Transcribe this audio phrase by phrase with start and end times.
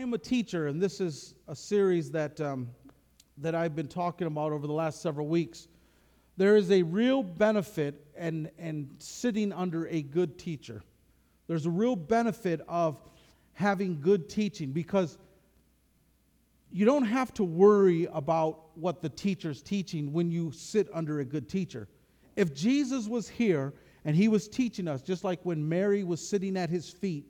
[0.00, 2.70] am a teacher, and this is a series that, um,
[3.36, 5.68] that I've been talking about over the last several weeks,
[6.38, 10.82] there is a real benefit and, and sitting under a good teacher.
[11.48, 12.98] There's a real benefit of
[13.52, 15.18] having good teaching because
[16.72, 21.24] you don't have to worry about what the teacher's teaching when you sit under a
[21.26, 21.88] good teacher.
[22.36, 23.74] If Jesus was here
[24.06, 27.26] and he was teaching us, just like when Mary was sitting at his feet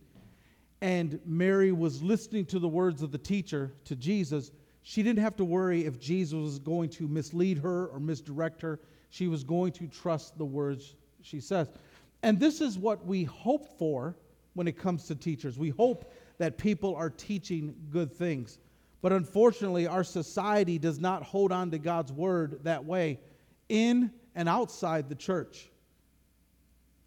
[0.81, 4.51] and Mary was listening to the words of the teacher, to Jesus,
[4.83, 8.81] she didn't have to worry if Jesus was going to mislead her or misdirect her.
[9.11, 11.71] She was going to trust the words she says.
[12.23, 14.17] And this is what we hope for
[14.55, 15.59] when it comes to teachers.
[15.59, 18.59] We hope that people are teaching good things.
[19.03, 23.21] But unfortunately, our society does not hold on to God's word that way
[23.69, 25.71] in and outside the church.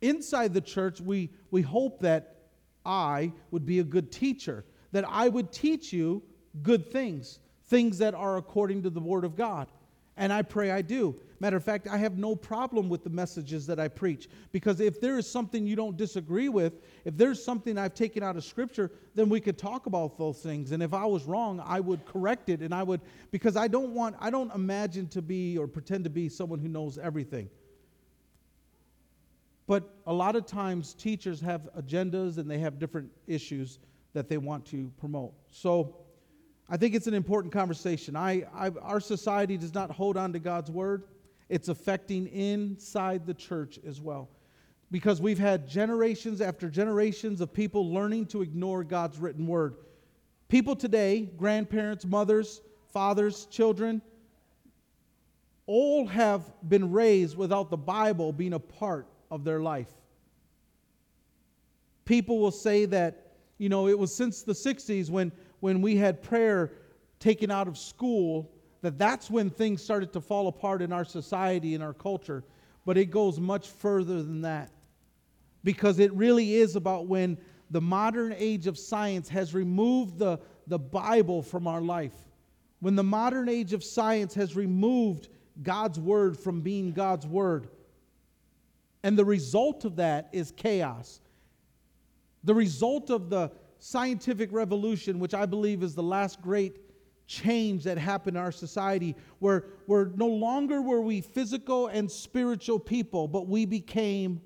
[0.01, 2.42] Inside the church, we, we hope that
[2.85, 6.21] I would be a good teacher, that I would teach you
[6.61, 9.67] good things, things that are according to the word of God.
[10.15, 11.15] And I pray I do.
[11.39, 15.01] Matter of fact, I have no problem with the messages that I preach because if
[15.01, 16.73] there is something you don't disagree with,
[17.03, 20.71] if there's something I've taken out of Scripture, then we could talk about those things.
[20.71, 22.61] And if I was wrong, I would correct it.
[22.61, 26.09] And I would, because I don't want, I don't imagine to be or pretend to
[26.09, 27.49] be someone who knows everything.
[29.73, 33.79] But a lot of times, teachers have agendas and they have different issues
[34.13, 35.33] that they want to promote.
[35.49, 35.95] So,
[36.69, 38.15] I think it's an important conversation.
[38.15, 41.05] I, I, our society does not hold on to God's word,
[41.49, 44.29] it's affecting inside the church as well.
[44.91, 49.73] Because we've had generations after generations of people learning to ignore God's written word.
[50.49, 54.03] People today, grandparents, mothers, fathers, children,
[55.65, 59.89] all have been raised without the Bible being a part of their life.
[62.05, 66.21] People will say that, you know, it was since the 60s when when we had
[66.21, 66.73] prayer
[67.19, 71.73] taken out of school that that's when things started to fall apart in our society
[71.73, 72.43] and our culture
[72.85, 74.69] but it goes much further than that
[75.63, 77.37] because it really is about when
[77.71, 82.27] the modern age of science has removed the, the bible from our life
[82.81, 85.29] when the modern age of science has removed
[85.61, 87.69] god's word from being god's word
[89.03, 91.19] and the result of that is chaos
[92.43, 96.79] the result of the scientific revolution, which I believe is the last great
[97.25, 102.79] change that happened in our society, where, where no longer were we physical and spiritual
[102.79, 104.41] people, but we became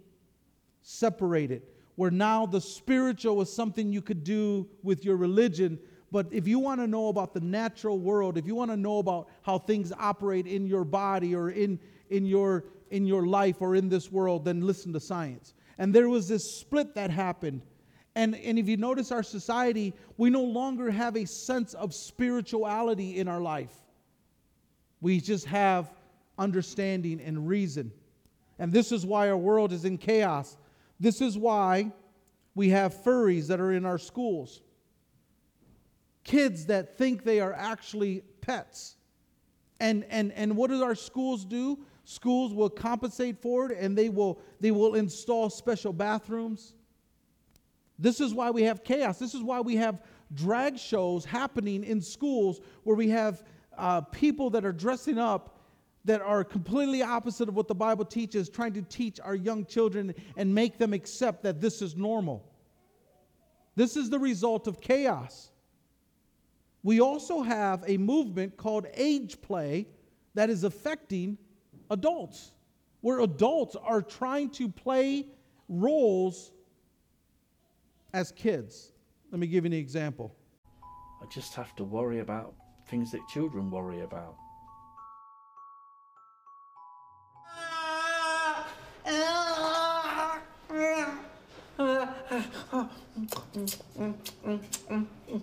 [0.82, 1.64] separated.
[1.96, 5.80] Where now the spiritual was something you could do with your religion,
[6.12, 9.00] but if you want to know about the natural world, if you want to know
[9.00, 11.80] about how things operate in your body or in,
[12.12, 15.54] in, your, in your life or in this world, then listen to science.
[15.78, 17.62] And there was this split that happened
[18.18, 23.20] and, and if you notice our society, we no longer have a sense of spirituality
[23.20, 23.76] in our life.
[25.02, 25.88] We just have
[26.40, 27.92] understanding and reason.
[28.58, 30.58] And this is why our world is in chaos.
[31.00, 31.92] This is why
[32.56, 34.62] we have furries that are in our schools.
[36.24, 38.96] Kids that think they are actually pets.
[39.80, 41.78] And, and, and what do our schools do?
[42.10, 46.74] Schools will compensate for it and they will, they will install special bathrooms.
[48.00, 49.20] This is why we have chaos.
[49.20, 50.02] This is why we have
[50.34, 53.44] drag shows happening in schools where we have
[53.78, 55.60] uh, people that are dressing up
[56.06, 60.16] that are completely opposite of what the Bible teaches, trying to teach our young children
[60.38, 62.50] and make them accept that this is normal.
[63.76, 65.52] This is the result of chaos.
[66.84, 69.88] We also have a movement called age play
[70.36, 71.38] that is affecting
[71.90, 72.52] adults,
[73.02, 75.28] where adults are trying to play
[75.70, 76.52] roles
[78.14, 78.92] as kids.
[79.32, 80.36] Let me give you an example.
[81.22, 82.54] I just have to worry about
[82.90, 84.36] things that children worry about.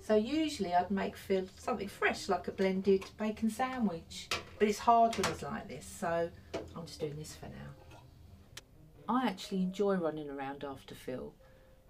[0.08, 4.30] So usually I'd make Phil something fresh like a blended bacon sandwich.
[4.58, 6.30] But it's hard when it's like this, so
[6.74, 8.64] I'm just doing this for now.
[9.06, 11.34] I actually enjoy running around after Phil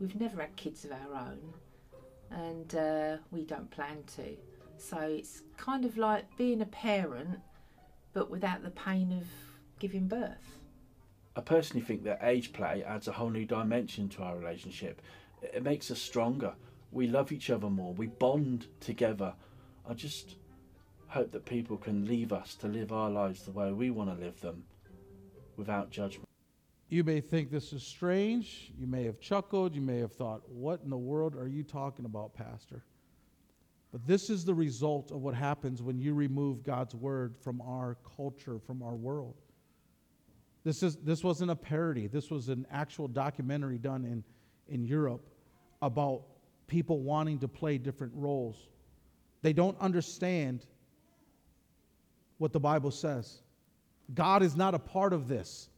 [0.01, 1.53] We've never had kids of our own,
[2.31, 4.37] and uh, we don't plan to.
[4.79, 7.39] So it's kind of like being a parent,
[8.13, 9.27] but without the pain of
[9.79, 10.59] giving birth.
[11.37, 15.03] I personally think that age play adds a whole new dimension to our relationship.
[15.41, 16.55] It makes us stronger.
[16.91, 17.93] We love each other more.
[17.93, 19.35] We bond together.
[19.89, 20.37] I just
[21.09, 24.25] hope that people can leave us to live our lives the way we want to
[24.25, 24.65] live them
[25.57, 26.29] without judgment.
[26.89, 28.73] You may think this is strange.
[28.79, 29.75] You may have chuckled.
[29.75, 32.85] You may have thought, What in the world are you talking about, Pastor?
[33.93, 37.97] But this is the result of what happens when you remove God's word from our
[38.17, 39.35] culture, from our world.
[40.65, 44.23] This, is, this wasn't a parody, this was an actual documentary done in,
[44.69, 45.27] in Europe
[45.81, 46.23] about
[46.69, 48.69] people wanting to play different roles.
[49.43, 50.65] They don't understand
[52.39, 53.41] what the Bible says.
[54.15, 55.69] God is not a part of this.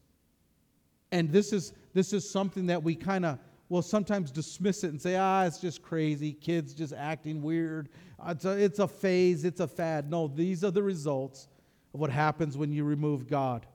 [1.13, 3.39] And this is, this is something that we kind of
[3.69, 6.33] will sometimes dismiss it and say, ah, it's just crazy.
[6.33, 7.89] Kids just acting weird.
[8.29, 10.11] It's a, it's a phase, it's a fad.
[10.11, 11.49] No, these are the results
[11.95, 13.67] of what happens when you remove God.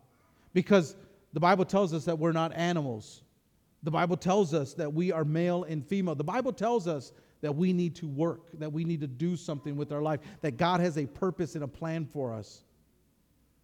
[0.54, 0.96] Because
[1.34, 3.22] the Bible tells us that we're not animals.
[3.86, 6.16] The Bible tells us that we are male and female.
[6.16, 9.76] The Bible tells us that we need to work, that we need to do something
[9.76, 12.64] with our life, that God has a purpose and a plan for us.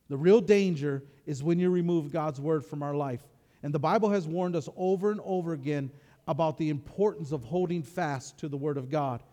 [0.10, 3.22] The real danger is when you remove God's word from our life.
[3.64, 5.90] And the Bible has warned us over and over again
[6.28, 9.24] about the importance of holding fast to the word of God.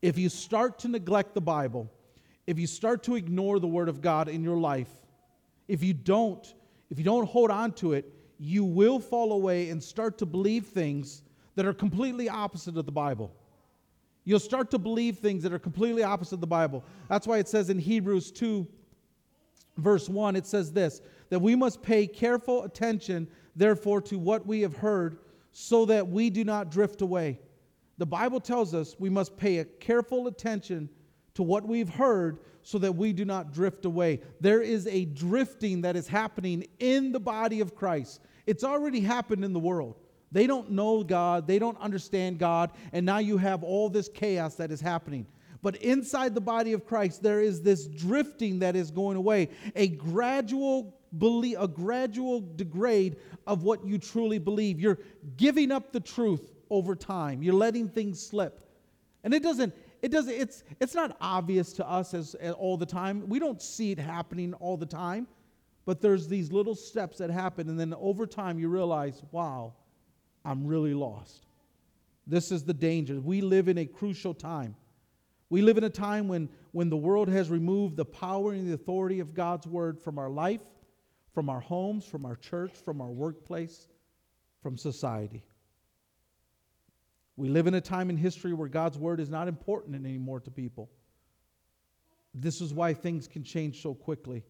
[0.00, 1.92] If you start to neglect the Bible,
[2.46, 4.88] if you start to ignore the word of God in your life,
[5.66, 6.54] if you don't,
[6.88, 10.66] if you don't hold on to it, you will fall away and start to believe
[10.66, 11.22] things
[11.56, 13.32] that are completely opposite of the Bible.
[14.24, 16.84] You'll start to believe things that are completely opposite of the Bible.
[17.08, 18.66] That's why it says in Hebrews 2
[19.78, 21.00] verse 1, it says this
[21.30, 25.18] that we must pay careful attention, therefore, to what we have heard,
[25.52, 27.38] so that we do not drift away.
[27.98, 30.88] The Bible tells us we must pay a careful attention
[31.38, 34.20] to what we've heard so that we do not drift away.
[34.40, 38.20] There is a drifting that is happening in the body of Christ.
[38.44, 39.94] It's already happened in the world.
[40.32, 44.56] They don't know God, they don't understand God, and now you have all this chaos
[44.56, 45.28] that is happening.
[45.62, 49.86] But inside the body of Christ, there is this drifting that is going away, a
[49.86, 53.14] gradual believe, a gradual degrade
[53.46, 54.80] of what you truly believe.
[54.80, 54.98] You're
[55.36, 57.44] giving up the truth over time.
[57.44, 58.64] You're letting things slip.
[59.22, 62.86] And it doesn't, it doesn't, it's it's not obvious to us as, as all the
[62.86, 63.28] time.
[63.28, 65.26] We don't see it happening all the time.
[65.88, 69.72] But there's these little steps that happen, and then over time you realize, wow,
[70.44, 71.46] I'm really lost.
[72.26, 73.18] This is the danger.
[73.18, 74.76] We live in a crucial time.
[75.48, 78.74] We live in a time when, when the world has removed the power and the
[78.74, 80.60] authority of God's word from our life,
[81.32, 83.88] from our homes, from our church, from our workplace,
[84.62, 85.42] from society.
[87.38, 90.50] We live in a time in history where God's word is not important anymore to
[90.50, 90.90] people.
[92.34, 94.44] This is why things can change so quickly.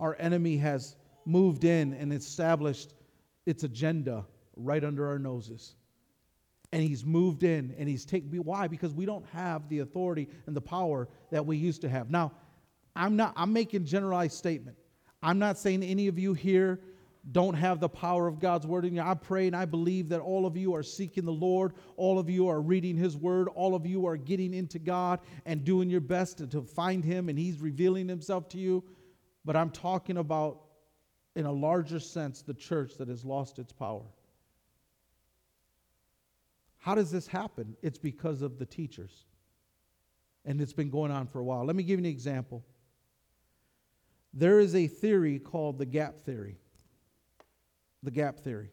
[0.00, 2.94] Our enemy has moved in and established
[3.46, 4.26] its agenda
[4.56, 5.76] right under our noses
[6.72, 10.56] and he's moved in and he's taken why because we don't have the authority and
[10.56, 12.32] the power that we used to have now
[12.94, 14.76] i'm not i'm making generalized statement
[15.22, 16.80] i'm not saying any of you here
[17.32, 20.20] don't have the power of god's word in you i pray and i believe that
[20.20, 23.74] all of you are seeking the lord all of you are reading his word all
[23.74, 27.60] of you are getting into god and doing your best to, find him and he's
[27.60, 28.82] revealing himself to you
[29.44, 30.60] but i'm talking about
[31.34, 34.04] in a larger sense the church that has lost its power
[36.86, 37.76] how does this happen?
[37.82, 39.24] It's because of the teachers.
[40.44, 41.64] And it's been going on for a while.
[41.64, 42.64] Let me give you an example.
[44.32, 46.60] There is a theory called the gap theory.
[48.02, 48.70] The gap theory.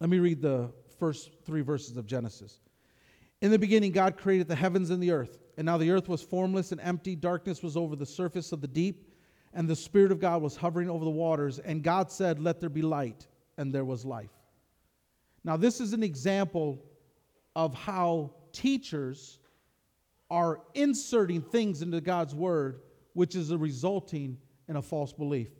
[0.00, 2.60] Let me read the first three verses of Genesis.
[3.40, 5.38] In the beginning, God created the heavens and the earth.
[5.56, 7.14] And now the earth was formless and empty.
[7.14, 9.10] Darkness was over the surface of the deep.
[9.52, 11.58] And the Spirit of God was hovering over the waters.
[11.58, 13.26] And God said, Let there be light.
[13.56, 14.32] And there was life.
[15.44, 16.82] Now, this is an example
[17.54, 19.38] of how teachers
[20.30, 22.80] are inserting things into God's word,
[23.12, 25.50] which is resulting in a false belief.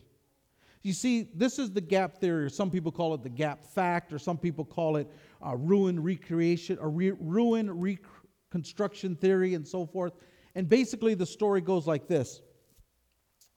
[0.85, 4.13] You see, this is the gap theory, or some people call it the gap fact,
[4.13, 5.11] or some people call it
[5.45, 10.13] uh, ruin recreation, or re- ruin reconstruction theory, and so forth.
[10.55, 12.43] And basically, the story goes like this.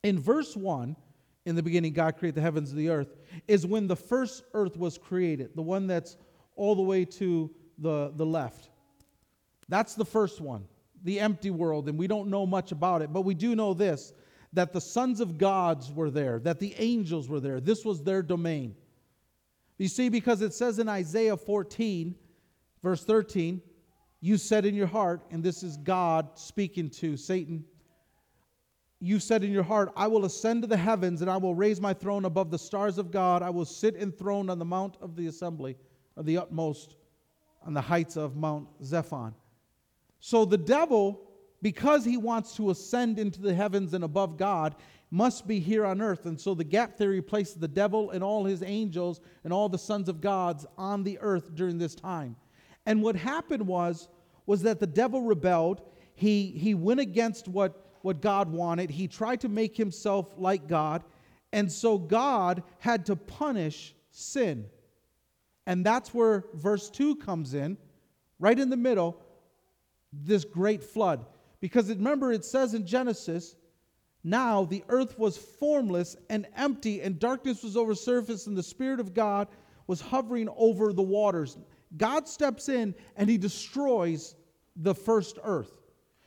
[0.03, 0.95] In verse 1,
[1.45, 3.13] in the beginning, God created the heavens and the earth,
[3.45, 6.15] is when the first earth was created, the one that's
[6.55, 8.69] all the way to the, the left.
[9.67, 10.63] That's the first one,
[11.03, 14.13] the empty world, and we don't know much about it, but we do know this
[14.53, 17.59] that the sons of gods were there, that the angels were there.
[17.59, 18.75] This was their domain.
[19.77, 22.15] You see, because it says in Isaiah 14,
[22.81, 23.61] verse 13,
[24.19, 27.63] you said in your heart, and this is God speaking to Satan
[28.99, 31.79] you said in your heart, I will ascend to the heavens and I will raise
[31.79, 33.43] my throne above the stars of God.
[33.43, 35.77] I will sit enthroned on the mount of the assembly
[36.15, 36.95] of the utmost
[37.63, 39.33] on the heights of Mount Zaphon.
[40.19, 41.26] So the devil
[41.61, 44.75] because he wants to ascend into the heavens and above God,
[45.09, 46.25] must be here on earth.
[46.25, 49.77] And so the gap theory places the devil and all his angels and all the
[49.77, 52.35] sons of gods on the earth during this time.
[52.85, 54.09] And what happened was
[54.45, 55.81] was that the devil rebelled.
[56.13, 58.89] He he went against what what God wanted.
[58.89, 61.03] He tried to make himself like God.
[61.53, 64.65] And so God had to punish sin.
[65.65, 67.77] And that's where verse 2 comes in,
[68.39, 69.21] right in the middle,
[70.13, 71.25] this great flood.
[71.59, 73.55] Because remember, it says in Genesis,
[74.23, 78.99] now the earth was formless and empty, and darkness was over surface, and the Spirit
[78.99, 79.47] of God
[79.87, 81.57] was hovering over the waters.
[81.95, 84.35] God steps in and he destroys
[84.75, 85.71] the first earth.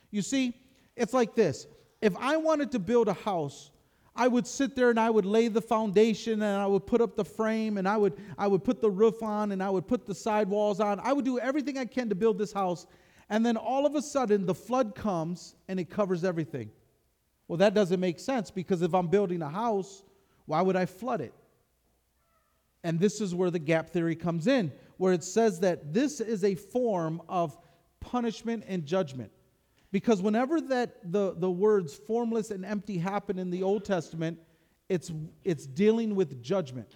[0.09, 0.55] You see,
[0.95, 1.67] it's like this
[2.01, 3.71] if I wanted to build a house,
[4.15, 7.15] I would sit there and I would lay the foundation and I would put up
[7.15, 10.05] the frame and I would I would put the roof on and I would put
[10.05, 10.99] the sidewalls on.
[10.99, 12.87] I would do everything I can to build this house.
[13.31, 16.69] And then all of a sudden the flood comes and it covers everything.
[17.47, 20.03] Well, that doesn't make sense because if I'm building a house,
[20.45, 21.33] why would I flood it?
[22.83, 26.43] And this is where the gap theory comes in, where it says that this is
[26.43, 27.57] a form of
[28.01, 29.31] punishment and judgment.
[29.93, 34.39] Because whenever that the, the words formless and empty happen in the Old Testament,
[34.89, 35.11] it's,
[35.45, 36.95] it's dealing with judgment.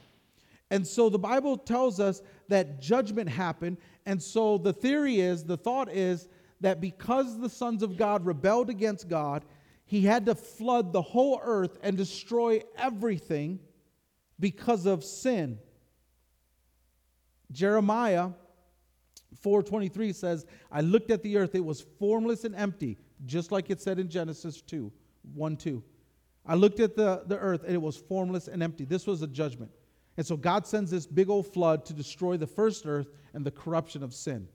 [0.72, 3.78] And so the Bible tells us that judgment happened.
[4.06, 6.28] And so the theory is, the thought is,
[6.62, 9.44] that because the sons of God rebelled against God,
[9.86, 13.60] he had to flood the whole earth and destroy everything
[14.40, 15.60] because of sin.
[17.52, 18.32] Jeremiah
[19.42, 23.80] 4:23 says, "I looked at the earth; it was formless and empty, just like it
[23.80, 24.92] said in Genesis 2,
[25.34, 25.84] 1, 2.
[26.46, 28.86] I looked at the, the earth, and it was formless and empty.
[28.86, 29.72] This was a judgment.
[30.18, 33.52] And so God sends this big old flood to destroy the first earth and the
[33.52, 34.48] corruption of sin.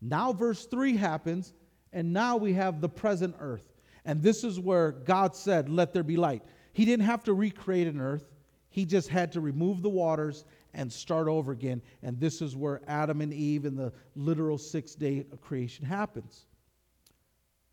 [0.00, 1.52] Now, verse 3 happens,
[1.92, 3.72] and now we have the present earth.
[4.04, 6.42] And this is where God said, Let there be light.
[6.72, 8.26] He didn't have to recreate an earth,
[8.68, 11.80] He just had to remove the waters and start over again.
[12.02, 16.46] And this is where Adam and Eve in the literal six day creation happens.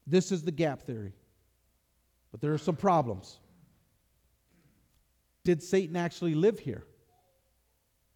[0.07, 1.13] This is the gap theory.
[2.31, 3.39] But there are some problems.
[5.43, 6.85] Did Satan actually live here?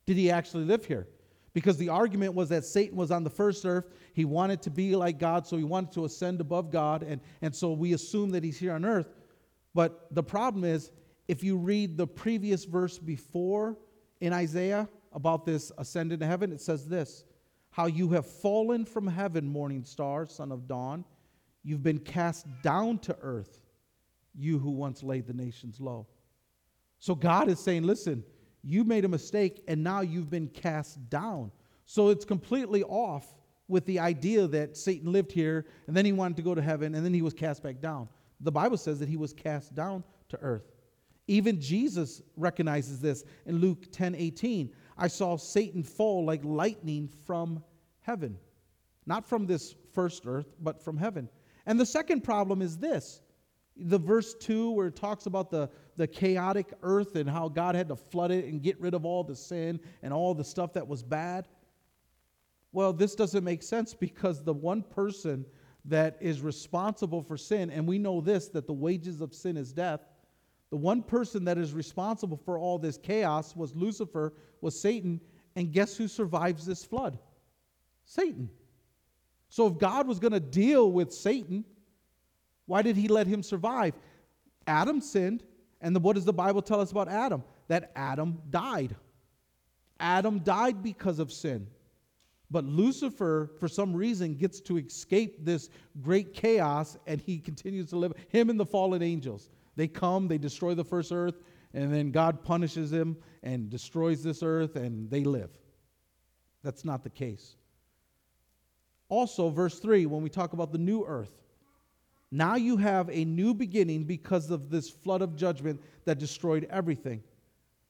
[0.06, 1.08] Did he actually live here?
[1.54, 3.90] Because the argument was that Satan was on the first earth.
[4.14, 7.02] He wanted to be like God, so he wanted to ascend above God.
[7.02, 9.08] And, and so we assume that he's here on earth.
[9.74, 10.92] But the problem is,
[11.28, 13.78] if you read the previous verse before
[14.20, 17.24] in Isaiah about this ascend into heaven, it says this
[17.70, 21.06] How you have fallen from heaven, morning star, son of dawn.
[21.64, 23.62] You've been cast down to earth,
[24.36, 26.06] you who once laid the nations low.
[27.00, 28.24] So God is saying, Listen,
[28.66, 31.52] you made a mistake and now you've been cast down.
[31.86, 33.26] So it's completely off
[33.68, 36.96] with the idea that Satan lived here and then he wanted to go to heaven
[36.96, 38.10] and then he was cast back down.
[38.42, 40.74] The Bible says that he was cast down to earth.
[41.28, 44.72] Even Jesus recognizes this in Luke 10 18.
[44.98, 47.64] I saw Satan fall like lightning from
[48.02, 48.38] heaven.
[49.06, 51.30] Not from this first earth, but from heaven.
[51.66, 53.22] And the second problem is this
[53.78, 57.90] the verse 2 where it talks about the, the chaotic earth and how God had
[57.90, 60.88] to flood it and get rid of all the sin and all the stuff that
[60.88, 61.48] was bad.
[62.72, 65.46] Well, this doesn't make sense because the one person
[65.86, 69.72] that is responsible for sin, and we know this that the wages of sin is
[69.72, 70.02] death,
[70.72, 75.22] the one person that is responsible for all this chaos was Lucifer, was Satan.
[75.56, 77.18] And guess who survives this flood?
[78.04, 78.50] Satan.
[79.48, 81.64] So if God was going to deal with Satan,
[82.66, 83.94] why did he let him survive?
[84.68, 85.44] Adam sinned.
[85.82, 87.44] And the, what does the Bible tell us about Adam?
[87.68, 88.96] That Adam died.
[90.00, 91.68] Adam died because of sin.
[92.50, 95.70] But Lucifer, for some reason, gets to escape this
[96.02, 99.50] great chaos and he continues to live, him and the fallen angels.
[99.76, 101.36] They come, they destroy the first earth,
[101.74, 105.52] and then God punishes them and destroys this earth, and they live.
[106.64, 107.58] That's not the case.
[109.10, 111.45] Also, verse 3, when we talk about the new earth,
[112.32, 117.24] now you have a new beginning because of this flood of judgment that destroyed everything.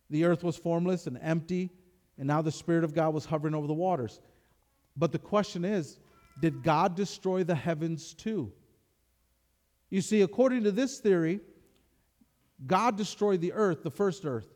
[0.10, 1.72] The earth was formless and empty,
[2.18, 4.20] and now the Spirit of God was hovering over the waters.
[4.96, 6.00] But the question is
[6.42, 8.52] did God destroy the heavens too?
[9.90, 11.40] You see, according to this theory,
[12.66, 14.48] God destroyed the earth, the first earth.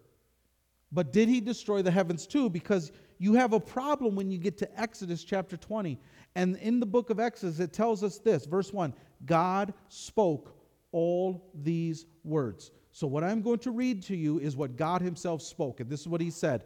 [0.91, 2.49] But did he destroy the heavens too?
[2.49, 5.99] Because you have a problem when you get to Exodus chapter 20.
[6.35, 8.93] And in the book of Exodus, it tells us this verse 1
[9.25, 10.55] God spoke
[10.91, 12.71] all these words.
[12.91, 15.79] So, what I'm going to read to you is what God Himself spoke.
[15.79, 16.63] And this is what He said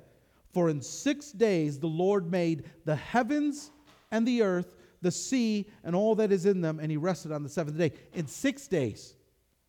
[0.53, 3.72] For in six days the Lord made the heavens
[4.12, 7.43] and the earth, the sea and all that is in them, and he rested on
[7.43, 7.91] the seventh day.
[8.13, 9.15] In six days,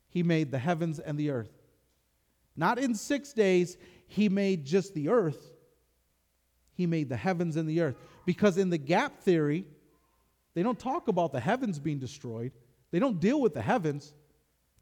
[0.08, 1.50] he made the heavens and the earth.
[2.56, 5.50] Not in six days, he made just the earth,
[6.74, 7.96] he made the heavens and the earth.
[8.26, 9.64] Because in the gap theory,
[10.54, 12.52] they don't talk about the heavens being destroyed,
[12.90, 14.14] they don't deal with the heavens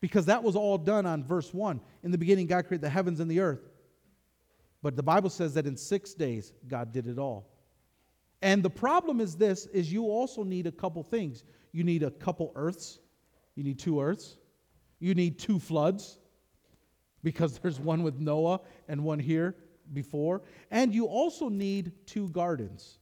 [0.00, 1.80] because that was all done on verse 1.
[2.02, 3.70] In the beginning, God created the heavens and the earth.
[4.82, 7.48] But the Bible says that in six days, God did it all.
[8.42, 11.44] And the problem is this is you also need a couple things.
[11.70, 12.98] You need a couple earths.
[13.54, 14.36] You need two earths.
[14.98, 16.18] You need two floods
[17.22, 19.56] because there's one with Noah and one here
[19.92, 20.42] before.
[20.70, 22.98] And you also need two gardens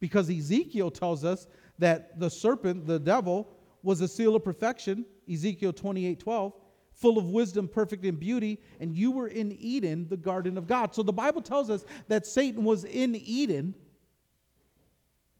[0.00, 1.46] because Ezekiel tells us
[1.78, 3.48] that the serpent, the devil,
[3.82, 6.52] was a seal of perfection, Ezekiel 28 12,
[6.92, 10.94] full of wisdom, perfect in beauty, and you were in Eden, the garden of God.
[10.94, 13.74] So the Bible tells us that Satan was in Eden,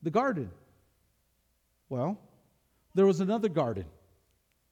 [0.02, 0.50] the garden.
[1.88, 2.20] Well,
[2.94, 3.86] there was another garden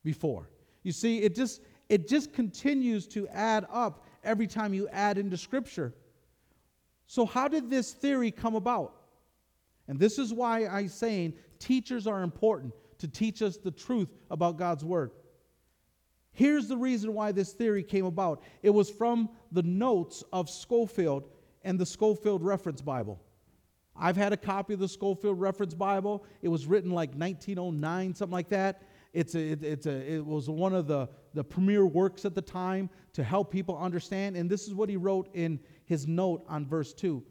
[0.02, 0.48] before.
[0.82, 5.36] You see, it just it just continues to add up every time you add into
[5.36, 5.94] scripture.
[7.06, 8.94] So how did this theory come about?
[9.88, 14.56] And this is why I'm saying teachers are important to teach us the truth about
[14.56, 15.10] God's Word.
[16.32, 21.28] Here's the reason why this theory came about it was from the notes of Scofield
[21.62, 23.20] and the Scofield Reference Bible.
[23.96, 26.24] I've had a copy of the Scofield Reference Bible.
[26.42, 28.82] It was written like 1909, something like that.
[29.12, 32.42] It's a, it, it's a, it was one of the, the premier works at the
[32.42, 34.36] time to help people understand.
[34.36, 37.22] And this is what he wrote in his note on verse 2.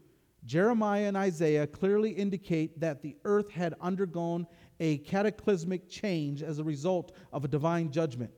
[0.44, 4.46] Jeremiah and Isaiah clearly indicate that the earth had undergone
[4.80, 8.30] a cataclysmic change as a result of a divine judgment.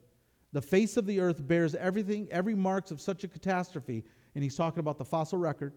[0.52, 4.56] The face of the earth bears everything, every marks of such a catastrophe, and he's
[4.56, 5.72] talking about the fossil record,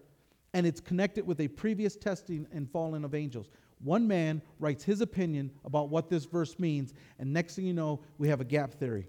[0.54, 3.48] and it's connected with a previous testing and falling of angels.
[3.82, 8.00] One man writes his opinion about what this verse means, and next thing you know,
[8.18, 9.08] we have a gap theory.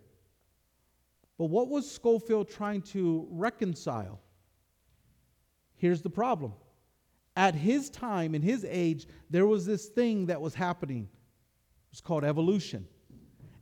[1.37, 4.19] But what was Scofield trying to reconcile?
[5.75, 6.53] Here's the problem.
[7.35, 11.03] At his time, in his age, there was this thing that was happening.
[11.03, 12.87] It was called evolution.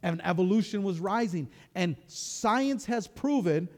[0.01, 1.49] And evolution was rising.
[1.75, 3.69] And science has proven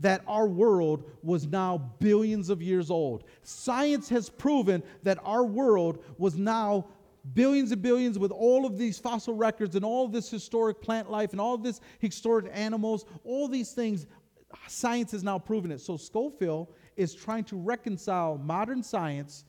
[0.00, 3.24] that our world was now billions of years old.
[3.42, 6.86] Science has proven that our world was now
[7.34, 11.30] billions and billions with all of these fossil records and all this historic plant life
[11.30, 14.06] and all this historic animals, all these things.
[14.66, 15.80] Science has now proven it.
[15.80, 19.44] So Scofield is trying to reconcile modern science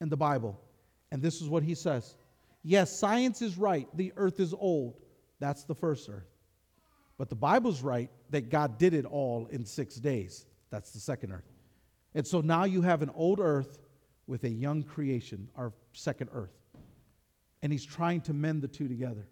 [0.00, 0.60] and the Bible.
[1.12, 2.16] And this is what he says
[2.62, 3.88] Yes, science is right.
[3.94, 4.98] The earth is old.
[5.38, 6.26] That's the first earth.
[7.18, 10.46] But the Bible's right that God did it all in six days.
[10.70, 11.48] That's the second earth.
[12.14, 13.78] And so now you have an old earth
[14.26, 16.58] with a young creation, our second earth.
[17.62, 19.28] And he's trying to mend the two together.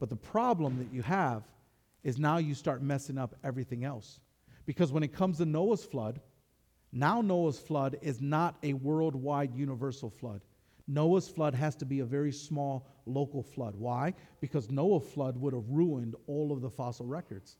[0.00, 1.44] But the problem that you have
[2.02, 4.20] is now you start messing up everything else.
[4.66, 6.20] Because when it comes to Noah's flood,
[6.92, 10.40] now Noah's flood is not a worldwide universal flood.
[10.86, 13.74] Noah's flood has to be a very small local flood.
[13.76, 14.14] Why?
[14.40, 17.56] Because Noah's flood would have ruined all of the fossil records.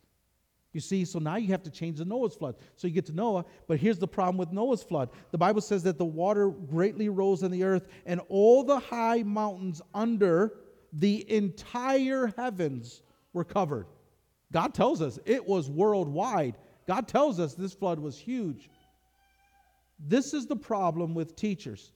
[0.73, 2.57] You see, so now you have to change the Noah's flood.
[2.75, 5.09] So you get to Noah, but here's the problem with Noah's flood.
[5.31, 9.23] The Bible says that the water greatly rose in the earth, and all the high
[9.23, 10.55] mountains under
[10.93, 13.87] the entire heavens were covered.
[14.53, 16.57] God tells us it was worldwide.
[16.87, 18.71] God tells us this flood was huge.
[19.99, 21.93] This is the problem with teachers.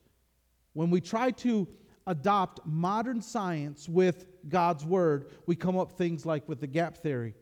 [0.73, 1.69] When we try to
[2.07, 7.35] adopt modern science with God's word, we come up things like with the gap theory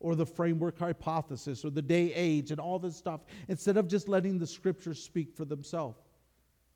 [0.00, 4.08] or the framework hypothesis or the day age and all this stuff instead of just
[4.08, 5.98] letting the scriptures speak for themselves.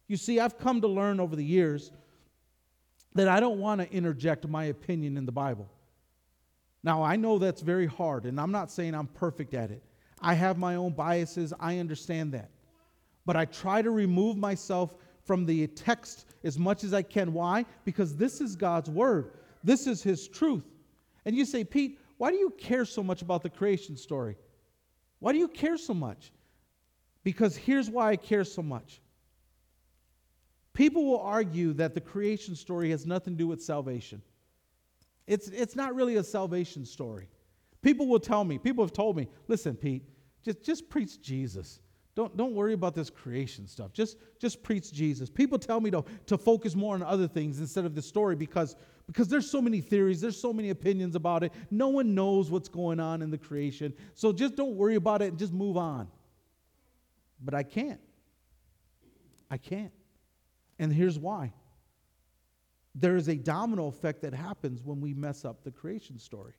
[0.08, 1.92] You see, I've come to learn over the years
[3.14, 5.70] that I don't want to interject my opinion in the Bible.
[6.82, 9.82] Now, I know that's very hard, and I'm not saying I'm perfect at it.
[10.20, 12.50] I have my own biases, I understand that.
[13.26, 17.32] But I try to remove myself from the text as much as I can.
[17.32, 17.66] Why?
[17.84, 20.64] Because this is God's word, this is His truth.
[21.24, 24.36] And you say, Pete, why do you care so much about the creation story?
[25.20, 26.32] Why do you care so much?
[27.22, 29.00] Because here's why I care so much.
[30.72, 34.22] People will argue that the creation story has nothing to do with salvation.
[35.26, 37.28] It's, it's not really a salvation story.
[37.82, 40.02] People will tell me, people have told me, listen, Pete,
[40.44, 41.80] just, just preach Jesus.
[42.14, 43.92] Don't, don't worry about this creation stuff.
[43.92, 45.30] Just, just preach Jesus.
[45.30, 48.74] People tell me to, to focus more on other things instead of the story because,
[49.06, 51.52] because there's so many theories, there's so many opinions about it.
[51.70, 53.94] No one knows what's going on in the creation.
[54.14, 56.08] So just don't worry about it and just move on.
[57.40, 58.00] But I can't.
[59.48, 59.92] I can't.
[60.80, 61.52] And here's why.
[62.94, 66.54] there is a domino effect that happens when we mess up the creation story.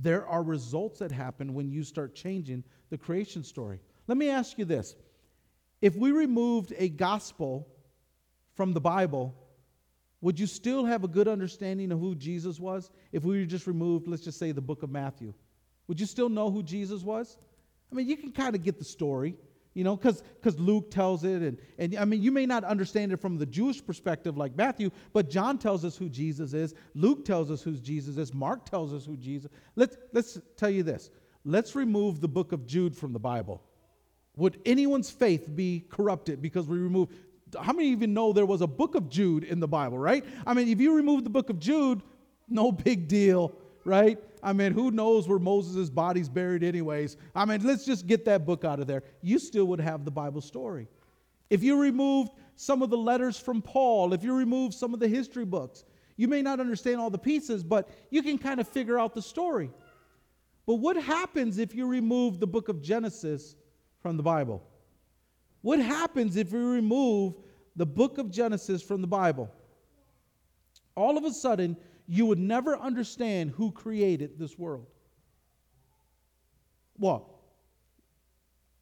[0.00, 3.80] There are results that happen when you start changing the creation story.
[4.06, 4.94] Let me ask you this
[5.82, 7.68] if we removed a gospel
[8.54, 9.34] from the Bible,
[10.20, 14.08] would you still have a good understanding of who Jesus was if we just removed,
[14.08, 15.34] let's just say, the book of Matthew?
[15.86, 17.36] Would you still know who Jesus was?
[17.90, 19.36] I mean, you can kind of get the story,
[19.78, 21.40] you know, because Luke tells it.
[21.40, 24.90] And, and I mean, you may not understand it from the Jewish perspective like Matthew,
[25.12, 26.74] but John tells us who Jesus is.
[26.94, 28.34] Luke tells us who Jesus is.
[28.34, 31.10] Mark tells us who Jesus Let's, let's tell you this.
[31.44, 33.62] Let's remove the book of Jude from the Bible.
[34.36, 37.10] Would anyone's faith be corrupted because we remove
[37.62, 40.24] how many even know there was a book of Jude in the Bible, right?
[40.44, 42.02] I mean, if you remove the book of Jude,
[42.48, 43.52] no big deal,
[43.84, 44.18] right?
[44.42, 47.16] I mean, who knows where Moses' body's buried, anyways?
[47.34, 49.02] I mean, let's just get that book out of there.
[49.22, 50.88] You still would have the Bible story.
[51.50, 55.08] If you removed some of the letters from Paul, if you removed some of the
[55.08, 55.84] history books,
[56.16, 59.22] you may not understand all the pieces, but you can kind of figure out the
[59.22, 59.70] story.
[60.66, 63.56] But what happens if you remove the book of Genesis
[64.02, 64.62] from the Bible?
[65.62, 67.34] What happens if we remove
[67.76, 69.50] the book of Genesis from the Bible?
[70.94, 71.76] All of a sudden,
[72.08, 74.86] you would never understand who created this world.
[76.98, 77.38] Well,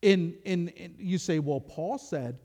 [0.00, 2.38] in, in, in, you say, well, Paul said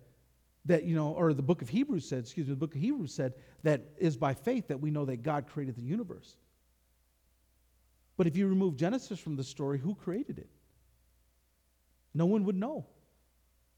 [0.66, 3.14] that, you know, or the book of Hebrews said, excuse me, the book of Hebrews
[3.14, 6.36] said that is by faith that we know that God created the universe.
[8.18, 10.50] But if you remove Genesis from the story, who created it?
[12.14, 12.88] No one would know.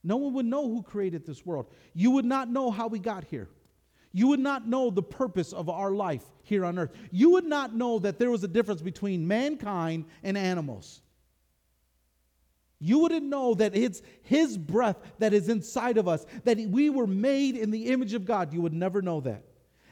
[0.04, 1.68] No one would know who created this world.
[1.94, 3.50] You would not know how we got here.
[4.14, 6.92] You would not know the purpose of our life here on earth.
[7.12, 11.02] You would not know that there was a difference between mankind and animals.
[12.80, 17.08] You wouldn't know that it's His breath that is inside of us, that we were
[17.08, 18.54] made in the image of God.
[18.54, 19.44] You would never know that.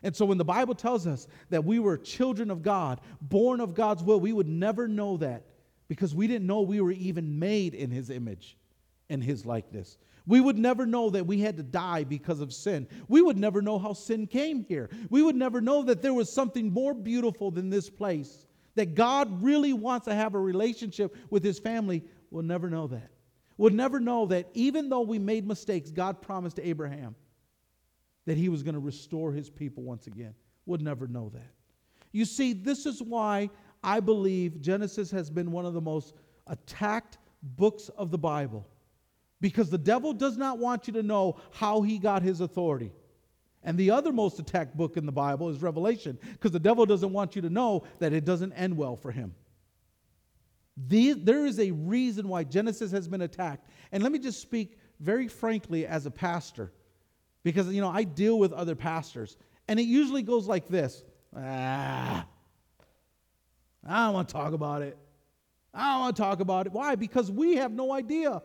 [0.03, 3.73] And so when the Bible tells us that we were children of God, born of
[3.73, 5.43] God's will, we would never know that
[5.87, 8.57] because we didn't know we were even made in His image
[9.11, 9.97] and his likeness.
[10.27, 12.87] We would never know that we had to die because of sin.
[13.07, 14.89] We would never know how sin came here.
[15.09, 18.45] We would never know that there was something more beautiful than this place.
[18.75, 22.03] That God really wants to have a relationship with his family.
[22.29, 23.11] We'll never know that.
[23.57, 27.15] We'll never know that even though we made mistakes, God promised Abraham
[28.25, 30.33] that he was going to restore his people once again.
[30.65, 31.51] We'll never know that.
[32.11, 33.49] You see, this is why
[33.83, 36.13] I believe Genesis has been one of the most
[36.47, 38.67] attacked books of the Bible
[39.41, 42.93] because the devil does not want you to know how he got his authority.
[43.63, 47.11] And the other most attacked book in the Bible is Revelation, because the devil doesn't
[47.11, 49.35] want you to know that it doesn't end well for him.
[50.87, 53.67] The, there is a reason why Genesis has been attacked.
[53.91, 56.71] And let me just speak very frankly as a pastor,
[57.43, 61.03] because you know I deal with other pastors, and it usually goes like this:
[61.35, 62.25] Ah,
[63.87, 64.97] I don't want to talk about it.
[65.73, 66.71] I don't want to talk about it.
[66.71, 66.95] Why?
[66.95, 68.41] Because we have no idea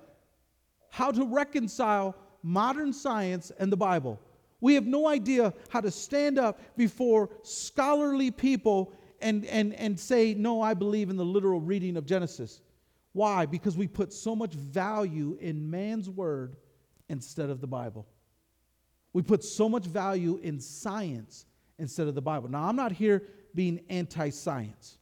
[0.90, 4.20] how to reconcile modern science and the Bible.
[4.60, 10.34] We have no idea how to stand up before scholarly people and, and, and say,
[10.34, 12.60] No, I believe in the literal reading of Genesis.
[13.12, 13.46] Why?
[13.46, 16.56] Because we put so much value in man's word
[17.08, 18.06] instead of the Bible.
[19.12, 21.46] We put so much value in science
[21.78, 22.50] instead of the Bible.
[22.50, 23.22] Now, I'm not here
[23.54, 24.98] being anti science.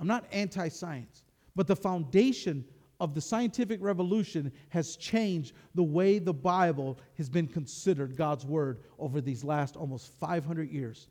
[0.00, 1.22] I'm not anti science.
[1.54, 2.64] But the foundation
[3.00, 8.80] of the scientific revolution has changed the way the Bible has been considered God's Word
[8.98, 11.08] over these last almost 500 years.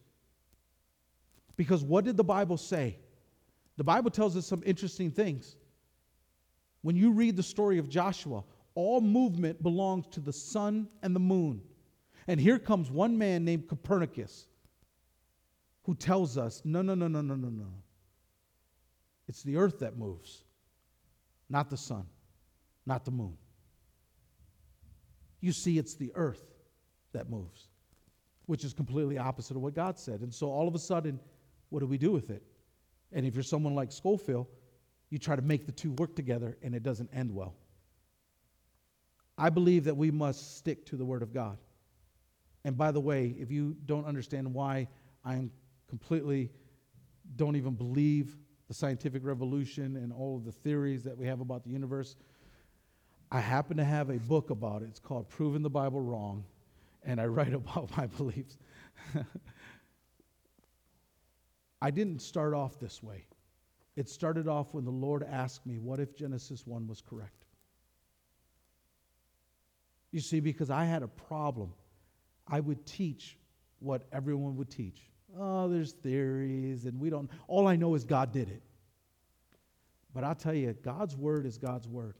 [1.57, 2.97] Because what did the Bible say?
[3.77, 5.55] The Bible tells us some interesting things.
[6.81, 8.43] When you read the story of Joshua,
[8.73, 11.61] all movement belongs to the sun and the moon.
[12.27, 14.47] And here comes one man named Copernicus
[15.83, 17.67] who tells us no, no, no, no, no, no, no.
[19.27, 20.44] It's the earth that moves
[21.49, 22.05] not the sun,
[22.85, 23.37] not the moon.
[25.41, 26.43] You see, it's the earth
[27.13, 27.67] that moves,
[28.45, 30.21] which is completely opposite of what God said.
[30.21, 31.19] And so all of a sudden,
[31.69, 32.43] what do we do with it?
[33.11, 34.47] And if you're someone like Scofield,
[35.09, 37.55] you try to make the two work together and it doesn't end well.
[39.37, 41.57] I believe that we must stick to the Word of God.
[42.63, 44.87] And by the way, if you don't understand why
[45.23, 45.51] I'm
[45.87, 46.49] completely
[47.35, 48.35] don't even believe
[48.67, 52.15] the scientific revolution and all of the theories that we have about the universe.
[53.31, 54.87] I happen to have a book about it.
[54.89, 56.43] It's called Proving the Bible Wrong,
[57.03, 58.57] and I write about my beliefs.
[61.81, 63.25] I didn't start off this way.
[63.95, 67.45] It started off when the Lord asked me, What if Genesis 1 was correct?
[70.11, 71.73] You see, because I had a problem.
[72.47, 73.37] I would teach
[73.79, 75.01] what everyone would teach.
[75.37, 78.61] Oh, there's theories and we don't, all I know is God did it.
[80.13, 82.15] But I'll tell you, God's word is God's word.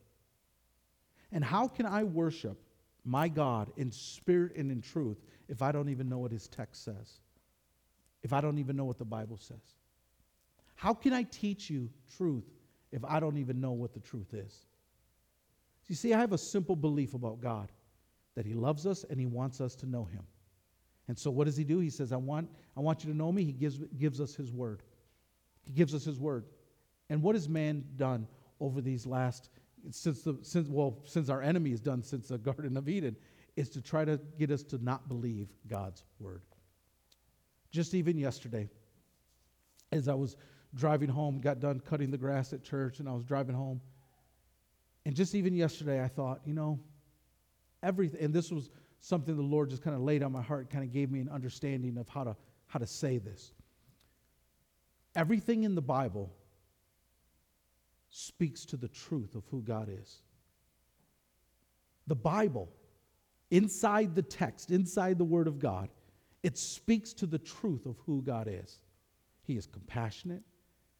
[1.31, 2.57] And how can I worship
[3.05, 6.83] my God in spirit and in truth if I don't even know what his text
[6.83, 7.19] says?
[8.23, 9.75] If I don't even know what the Bible says?
[10.75, 12.45] How can I teach you truth
[12.91, 14.65] if I don't even know what the truth is?
[15.87, 17.71] You see, I have a simple belief about God
[18.35, 20.23] that he loves us and he wants us to know him.
[21.07, 21.79] And so what does he do?
[21.79, 23.43] He says, I want, I want you to know me.
[23.43, 24.81] He gives, gives us his word.
[25.63, 26.45] He gives us his word.
[27.09, 28.27] And what has man done
[28.59, 29.49] over these last,
[29.91, 33.15] since, the, since, well, since our enemy has done since the Garden of Eden,
[33.55, 36.41] is to try to get us to not believe God's word.
[37.71, 38.69] Just even yesterday,
[39.91, 40.35] as I was
[40.73, 43.79] driving home, got done cutting the grass at church, and I was driving home.
[45.05, 46.79] And just even yesterday, I thought, you know,
[47.83, 48.69] everything, and this was
[49.05, 51.29] something the Lord just kind of laid on my heart, kind of gave me an
[51.29, 53.53] understanding of how to, how to say this.
[55.15, 56.33] Everything in the Bible
[58.09, 60.21] speaks to the truth of who God is.
[62.07, 62.67] The Bible,
[63.51, 65.89] inside the text, inside the Word of God,
[66.41, 68.79] it speaks to the truth of who God is.
[69.43, 70.41] He is compassionate,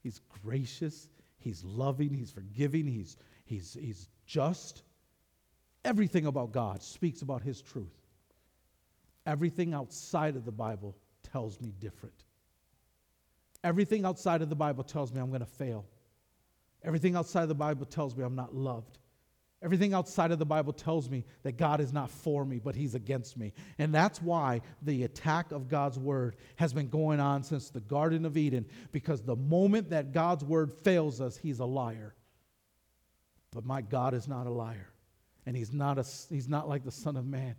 [0.04, 4.84] He's gracious, He's loving, He's forgiving, He's, he's, he's just.
[5.86, 7.96] Everything about God speaks about His truth.
[9.26, 10.98] Everything outside of the Bible
[11.32, 12.26] tells me different.
[13.64, 15.86] Everything outside of the Bible tells me I'm going to fail.
[16.84, 18.98] Everything outside of the Bible tells me I'm not loved.
[19.64, 22.96] Everything outside of the Bible tells me that God is not for me, but He's
[22.96, 23.54] against me.
[23.78, 28.26] And that's why the attack of God's Word has been going on since the Garden
[28.26, 32.16] of Eden, because the moment that God's Word fails us, He's a liar.
[33.52, 34.90] But my God is not a liar.
[35.46, 37.56] And He's not, a, he's not like the Son of Man.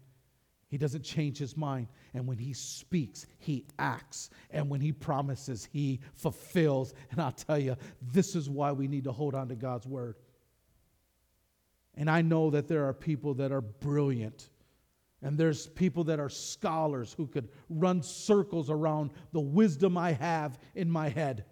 [0.69, 1.87] He doesn't change his mind.
[2.13, 4.31] And when he speaks, he acts.
[4.51, 6.93] And when he promises, he fulfills.
[7.11, 10.17] And I'll tell you, this is why we need to hold on to God's word.
[11.95, 14.51] And I know that there are people that are brilliant.
[15.23, 20.59] And there's people that are scholars who could run circles around the wisdom I have
[20.75, 21.45] in my head.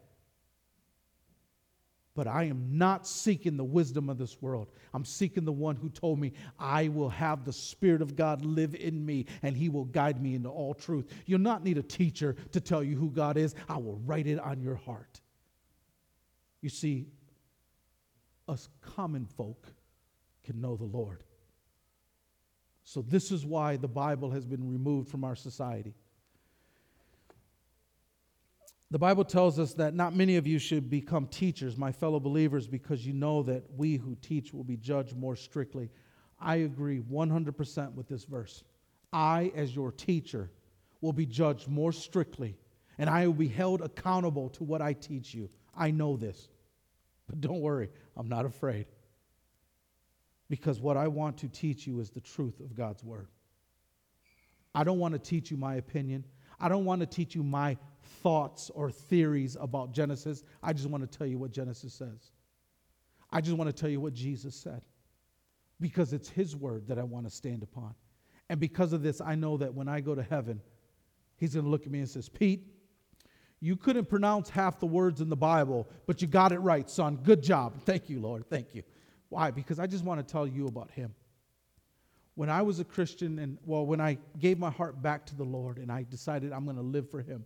[2.14, 4.68] But I am not seeking the wisdom of this world.
[4.92, 8.76] I'm seeking the one who told me, I will have the Spirit of God live
[8.76, 11.12] in me and he will guide me into all truth.
[11.26, 13.56] You'll not need a teacher to tell you who God is.
[13.68, 15.20] I will write it on your heart.
[16.60, 17.08] You see,
[18.46, 19.66] us common folk
[20.44, 21.24] can know the Lord.
[22.84, 25.94] So, this is why the Bible has been removed from our society.
[28.94, 32.68] The Bible tells us that not many of you should become teachers, my fellow believers,
[32.68, 35.90] because you know that we who teach will be judged more strictly.
[36.38, 38.62] I agree 100% with this verse.
[39.12, 40.52] I, as your teacher,
[41.00, 42.56] will be judged more strictly,
[42.96, 45.50] and I will be held accountable to what I teach you.
[45.76, 46.46] I know this.
[47.26, 48.86] But don't worry, I'm not afraid
[50.48, 53.26] because what I want to teach you is the truth of God's word.
[54.72, 56.22] I don't want to teach you my opinion.
[56.60, 57.76] I don't want to teach you my
[58.24, 60.42] thoughts or theories about Genesis.
[60.62, 62.32] I just want to tell you what Genesis says.
[63.30, 64.82] I just want to tell you what Jesus said
[65.80, 67.94] because it's his word that I want to stand upon.
[68.48, 70.60] And because of this, I know that when I go to heaven,
[71.36, 72.66] he's going to look at me and says, "Pete,
[73.60, 77.16] you couldn't pronounce half the words in the Bible, but you got it right, son.
[77.16, 77.82] Good job.
[77.84, 78.48] Thank you, Lord.
[78.48, 78.82] Thank you."
[79.28, 79.50] Why?
[79.50, 81.14] Because I just want to tell you about him.
[82.36, 85.44] When I was a Christian, and well, when I gave my heart back to the
[85.44, 87.44] Lord and I decided I'm going to live for him,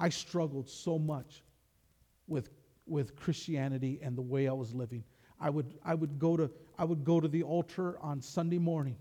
[0.00, 1.44] I struggled so much
[2.26, 2.48] with,
[2.86, 5.04] with Christianity and the way I was living.
[5.38, 8.96] I would, I, would go to, I would go to the altar on Sunday morning,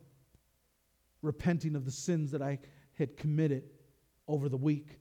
[1.21, 2.59] repenting of the sins that I
[2.95, 3.63] had committed
[4.27, 4.99] over the week.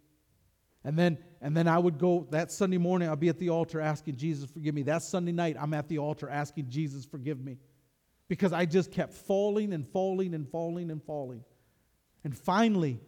[0.85, 3.81] And then, and then I would go that Sunday morning, I'd be at the altar
[3.81, 4.83] asking Jesus, forgive me.
[4.85, 7.59] That Sunday night, I'm at the altar asking Jesus, forgive me.
[8.29, 11.43] Because I just kept falling and falling and falling and falling.
[12.23, 13.01] And finally,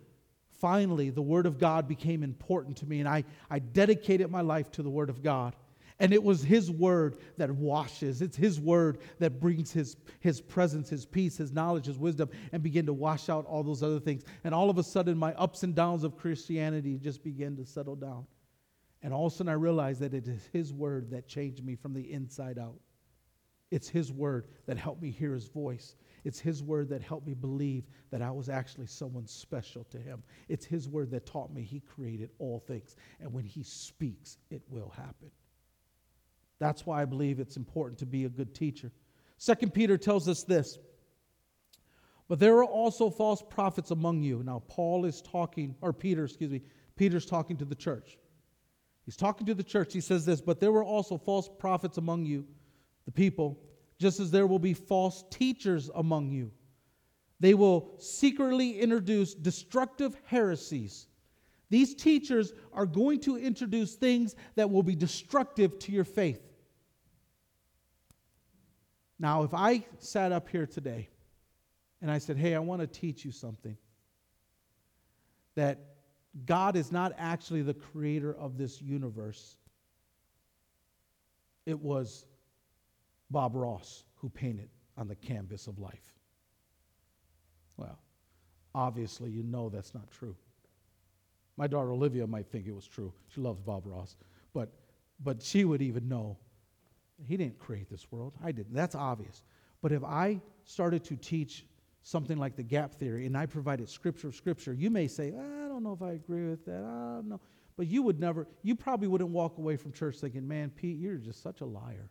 [0.60, 4.70] finally, the Word of God became important to me, and I, I dedicated my life
[4.72, 5.56] to the Word of God.
[5.98, 8.22] And it was His Word that washes.
[8.22, 12.62] It's His Word that brings His, His presence, His peace, His knowledge, His wisdom, and
[12.62, 14.24] begin to wash out all those other things.
[14.44, 17.96] And all of a sudden, my ups and downs of Christianity just began to settle
[17.96, 18.26] down.
[19.02, 21.76] And all of a sudden, I realized that it is His Word that changed me
[21.76, 22.78] from the inside out.
[23.70, 25.96] It's His Word that helped me hear His voice.
[26.24, 30.22] It's His Word that helped me believe that I was actually someone special to Him.
[30.48, 32.96] It's His Word that taught me He created all things.
[33.20, 35.30] And when He speaks, it will happen.
[36.58, 38.92] That's why I believe it's important to be a good teacher.
[39.38, 40.78] Second Peter tells us this.
[42.28, 44.44] But there are also false prophets among you.
[44.44, 46.62] Now, Paul is talking, or Peter, excuse me,
[46.94, 48.18] Peter's talking to the church.
[49.04, 49.92] He's talking to the church.
[49.92, 52.46] He says this, but there were also false prophets among you,
[53.04, 53.58] the people,
[54.00, 56.50] just as there will be false teachers among you.
[57.38, 61.06] They will secretly introduce destructive heresies.
[61.68, 66.40] These teachers are going to introduce things that will be destructive to your faith.
[69.18, 71.10] Now, if I sat up here today
[72.00, 73.76] and I said, Hey, I want to teach you something,
[75.56, 75.78] that
[76.46, 79.56] God is not actually the creator of this universe,
[81.66, 82.24] it was
[83.30, 86.14] Bob Ross who painted on the canvas of life.
[87.76, 87.98] Well,
[88.74, 90.36] obviously, you know that's not true.
[91.56, 93.12] My daughter Olivia might think it was true.
[93.28, 94.16] She loves Bob Ross.
[94.52, 94.70] But,
[95.22, 96.36] but she would even know
[97.26, 98.34] he didn't create this world.
[98.42, 98.74] I didn't.
[98.74, 99.42] That's obvious.
[99.82, 101.66] But if I started to teach
[102.02, 105.82] something like the gap theory and I provided scripture scripture, you may say, I don't
[105.82, 106.82] know if I agree with that.
[106.82, 107.40] I don't know.
[107.76, 111.16] But you would never, you probably wouldn't walk away from church thinking, man, Pete, you're
[111.16, 112.10] just such a liar.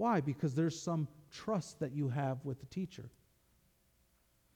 [0.00, 0.22] Why?
[0.22, 3.10] Because there's some trust that you have with the teacher.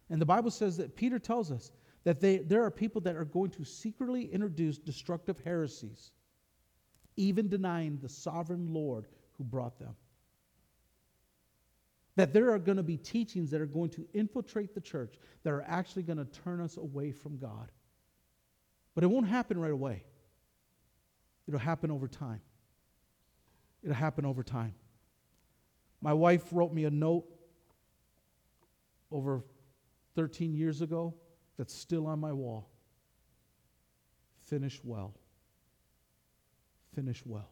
[0.09, 1.71] And the Bible says that Peter tells us
[2.05, 6.13] that they, there are people that are going to secretly introduce destructive heresies,
[7.19, 9.95] even denying the sovereign Lord who brought them.
[12.17, 15.53] That there are going to be teachings that are going to infiltrate the church that
[15.53, 17.71] are actually going to turn us away from God.
[18.95, 20.05] But it won't happen right away,
[21.47, 22.41] it'll happen over time.
[23.83, 24.73] It'll happen over time.
[26.05, 27.25] My wife wrote me a note
[29.11, 29.43] over
[30.17, 31.15] 13 years ago
[31.57, 32.69] that's still on my wall.
[34.47, 35.15] Finish well.
[36.95, 37.49] Finish well.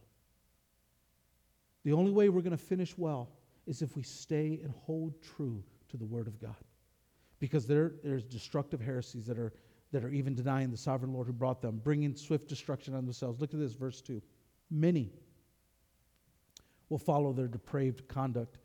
[1.84, 3.30] The only way we're going to finish well
[3.66, 6.54] is if we stay and hold true to the Word of God.
[7.38, 9.54] Because there, there's destructive heresies that are,
[9.92, 13.40] that are even denying the sovereign Lord who brought them, bringing swift destruction on themselves.
[13.40, 14.20] Look at this, verse 2.
[14.70, 15.10] Many
[16.92, 18.58] will follow their depraved conduct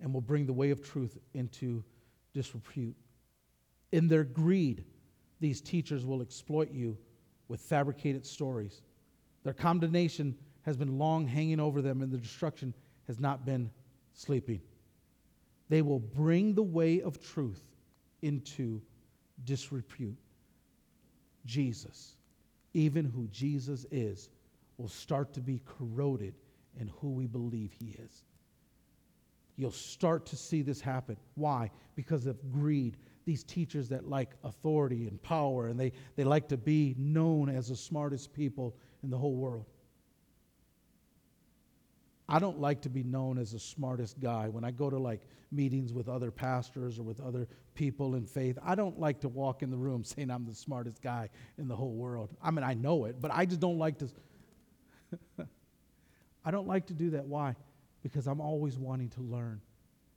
[0.00, 1.84] and will bring the way of truth into
[2.32, 2.96] disrepute.
[3.92, 4.86] In their greed,
[5.38, 6.96] these teachers will exploit you
[7.48, 8.80] with fabricated stories.
[9.42, 12.72] Their condemnation has been long hanging over them, and the destruction
[13.06, 13.70] has not been
[14.14, 14.62] sleeping.
[15.68, 17.62] They will bring the way of truth
[18.22, 18.80] into
[19.44, 20.16] disrepute.
[21.44, 22.16] Jesus,
[22.72, 24.30] even who Jesus is,
[24.78, 26.32] will start to be corroded
[26.78, 28.24] in who we believe he is.
[29.56, 31.16] You'll start to see this happen.
[31.34, 31.70] Why?
[31.94, 32.96] Because of greed.
[33.24, 37.68] These teachers that like authority and power, and they, they like to be known as
[37.68, 39.66] the smartest people in the whole world.
[42.28, 44.48] I don't like to be known as the smartest guy.
[44.48, 48.58] When I go to like meetings with other pastors or with other people in faith,
[48.62, 51.76] I don't like to walk in the room saying I'm the smartest guy in the
[51.76, 52.30] whole world.
[52.42, 54.08] I mean, I know it, but I just don't like to.
[56.44, 57.24] I don't like to do that.
[57.24, 57.54] Why?
[58.02, 59.60] Because I'm always wanting to learn.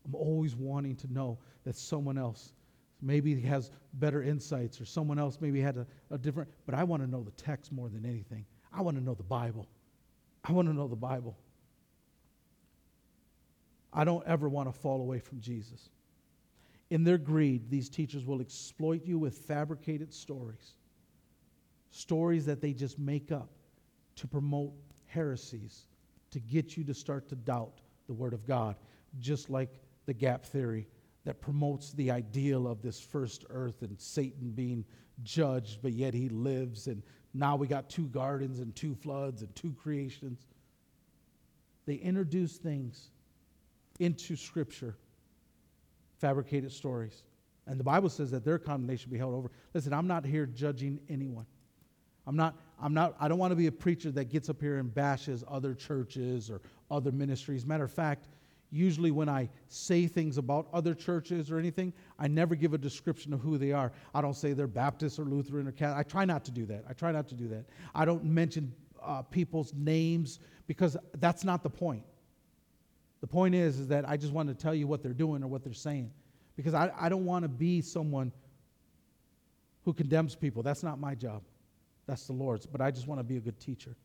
[0.05, 2.53] I'm always wanting to know that someone else
[3.01, 7.03] maybe has better insights or someone else maybe had a, a different, but I want
[7.03, 8.45] to know the text more than anything.
[8.73, 9.67] I want to know the Bible.
[10.43, 11.37] I want to know the Bible.
[13.93, 15.89] I don't ever want to fall away from Jesus.
[16.89, 20.75] In their greed, these teachers will exploit you with fabricated stories.
[21.91, 23.49] Stories that they just make up
[24.15, 24.71] to promote
[25.05, 25.85] heresies,
[26.31, 28.75] to get you to start to doubt the Word of God,
[29.19, 29.69] just like
[30.05, 30.87] the gap theory
[31.25, 34.85] that promotes the ideal of this first earth and Satan being
[35.23, 36.87] judged, but yet he lives.
[36.87, 40.47] And now we got two gardens and two floods and two creations.
[41.85, 43.09] They introduce things
[43.99, 44.95] into Scripture
[46.17, 47.23] fabricated stories.
[47.65, 49.51] And the Bible says that their condemnation be held over.
[49.73, 51.45] Listen, I'm not here judging anyone.
[52.25, 54.77] I'm not, I'm not, I don't want to be a preacher that gets up here
[54.77, 56.61] and bashes other churches or
[56.91, 57.65] other ministries.
[57.65, 58.27] Matter of fact,
[58.69, 63.33] usually when I say things about other churches or anything, I never give a description
[63.33, 63.91] of who they are.
[64.13, 66.05] I don't say they're Baptist or Lutheran or Catholic.
[66.05, 66.83] I try not to do that.
[66.87, 67.65] I try not to do that.
[67.95, 72.03] I don't mention uh, people's names because that's not the point.
[73.21, 75.47] The point is, is that I just want to tell you what they're doing or
[75.47, 76.11] what they're saying.
[76.55, 78.31] Because I, I don't want to be someone
[79.85, 80.61] who condemns people.
[80.61, 81.41] That's not my job.
[82.07, 82.65] That's the Lord's.
[82.65, 83.95] But I just want to be a good teacher.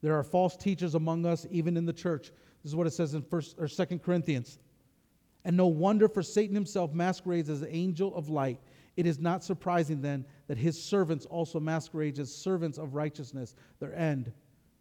[0.00, 2.32] There are false teachers among us, even in the church.
[2.62, 4.58] This is what it says in First or Second Corinthians.
[5.44, 8.60] And no wonder, for Satan himself masquerades as an angel of light.
[8.96, 13.54] It is not surprising then that his servants also masquerade as servants of righteousness.
[13.80, 14.32] Their end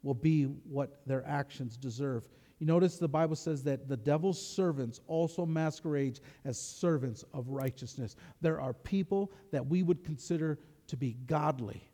[0.03, 2.27] will be what their actions deserve.
[2.59, 8.15] You notice the Bible says that the devil's servants also masquerade as servants of righteousness.
[8.41, 10.59] There are people that we would consider
[10.91, 11.89] to be godly,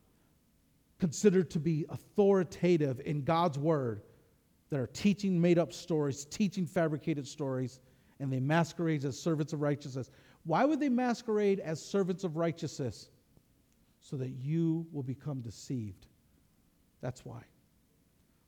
[1.00, 4.02] considered to be authoritative in God's word
[4.72, 7.80] that are teaching made up stories, teaching fabricated stories,
[8.20, 10.10] and they masquerade as servants of righteousness.
[10.46, 13.10] Why would they masquerade as servants of righteousness?
[14.00, 16.08] So that you will become deceived.
[17.00, 17.44] That's why.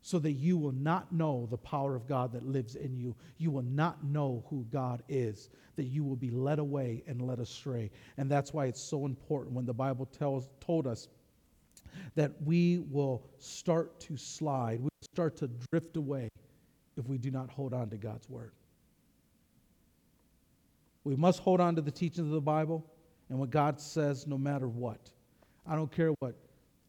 [0.02, 3.16] So that you will not know the power of God that lives in you.
[3.38, 7.40] You will not know who God is, that you will be led away and led
[7.40, 7.92] astray.
[8.18, 11.10] And that's why it's so important when the Bible tells, told us
[12.16, 16.30] that we will start to slide, we start to drift away
[16.98, 18.52] if we do not hold on to God's word.
[21.04, 22.86] We must hold on to the teachings of the Bible
[23.30, 25.10] and what God says no matter what.
[25.68, 26.36] I don't care what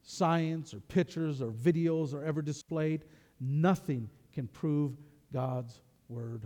[0.02, 3.04] science or pictures or videos are ever displayed,
[3.40, 4.92] nothing can prove
[5.32, 6.42] God's word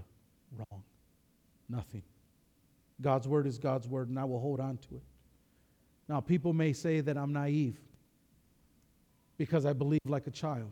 [0.56, 0.82] wrong.
[1.68, 2.02] Nothing.
[3.00, 5.02] God's word is God's word, and I will hold on to it.
[6.08, 7.78] Now, people may say that I'm naive
[9.36, 10.70] because I believe like a child.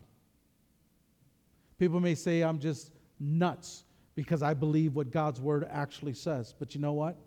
[1.79, 3.83] People may say I'm just nuts
[4.15, 6.53] because I believe what God's word actually says.
[6.57, 7.17] But you know what?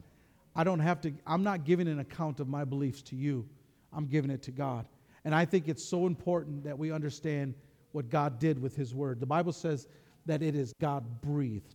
[0.55, 3.47] I don't have to, I'm not giving an account of my beliefs to you,
[3.93, 4.87] I'm giving it to God.
[5.27, 7.53] And I think it's so important that we understand
[7.91, 9.19] what God did with His Word.
[9.19, 9.89] The Bible says
[10.25, 11.75] that it is God breathed.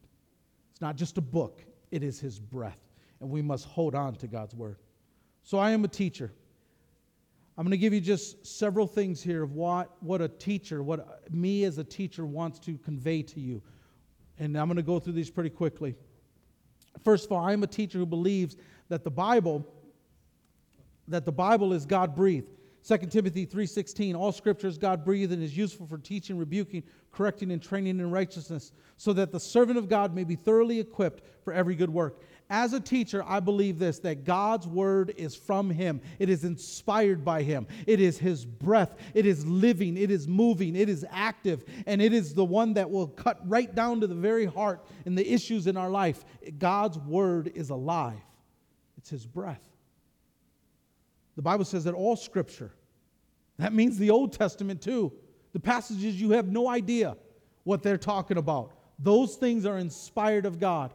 [0.71, 2.79] It's not just a book, it is His breath.
[3.19, 4.77] And we must hold on to God's Word.
[5.43, 6.31] So I am a teacher.
[7.57, 11.29] I'm going to give you just several things here of what, what a teacher, what
[11.29, 13.61] me as a teacher wants to convey to you.
[14.39, 15.93] And I'm going to go through these pretty quickly.
[17.03, 18.55] First of all, I'm a teacher who believes
[18.87, 19.67] that the Bible
[21.09, 22.47] that the Bible is God breathed.
[22.83, 27.51] 2 Timothy 3:16 All scripture is God breathed and is useful for teaching, rebuking, correcting
[27.51, 31.53] and training in righteousness, so that the servant of God may be thoroughly equipped for
[31.53, 32.21] every good work.
[32.49, 36.01] As a teacher, I believe this that God's word is from him.
[36.19, 37.67] It is inspired by him.
[37.85, 38.95] It is his breath.
[39.13, 42.89] It is living, it is moving, it is active, and it is the one that
[42.89, 46.25] will cut right down to the very heart in the issues in our life.
[46.57, 48.19] God's word is alive.
[48.97, 49.70] It's his breath.
[51.35, 52.71] The Bible says that all scripture,
[53.57, 55.11] that means the Old Testament too,
[55.53, 57.15] the passages you have no idea
[57.63, 58.73] what they're talking about.
[58.99, 60.93] Those things are inspired of God.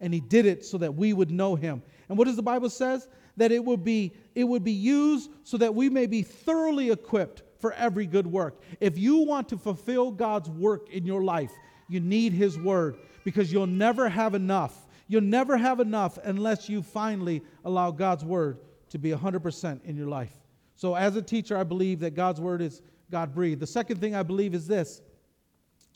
[0.00, 1.82] And he did it so that we would know him.
[2.08, 3.08] And what does the Bible says?
[3.38, 7.42] That it would be it would be used so that we may be thoroughly equipped
[7.58, 8.60] for every good work.
[8.80, 11.50] If you want to fulfill God's work in your life,
[11.88, 14.86] you need his word because you'll never have enough.
[15.08, 18.58] You'll never have enough unless you finally allow God's word
[18.96, 20.32] to be 100% in your life.
[20.74, 23.60] So, as a teacher, I believe that God's word is God breathed.
[23.60, 25.00] The second thing I believe is this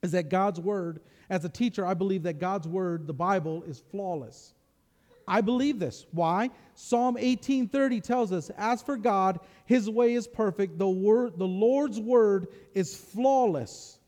[0.02, 3.82] is that God's word, as a teacher, I believe that God's word, the Bible, is
[3.90, 4.54] flawless.
[5.28, 6.06] I believe this.
[6.12, 6.50] Why?
[6.74, 10.78] Psalm 18:30 tells us, "As for God, his way is perfect.
[10.78, 13.98] The word the Lord's word is flawless."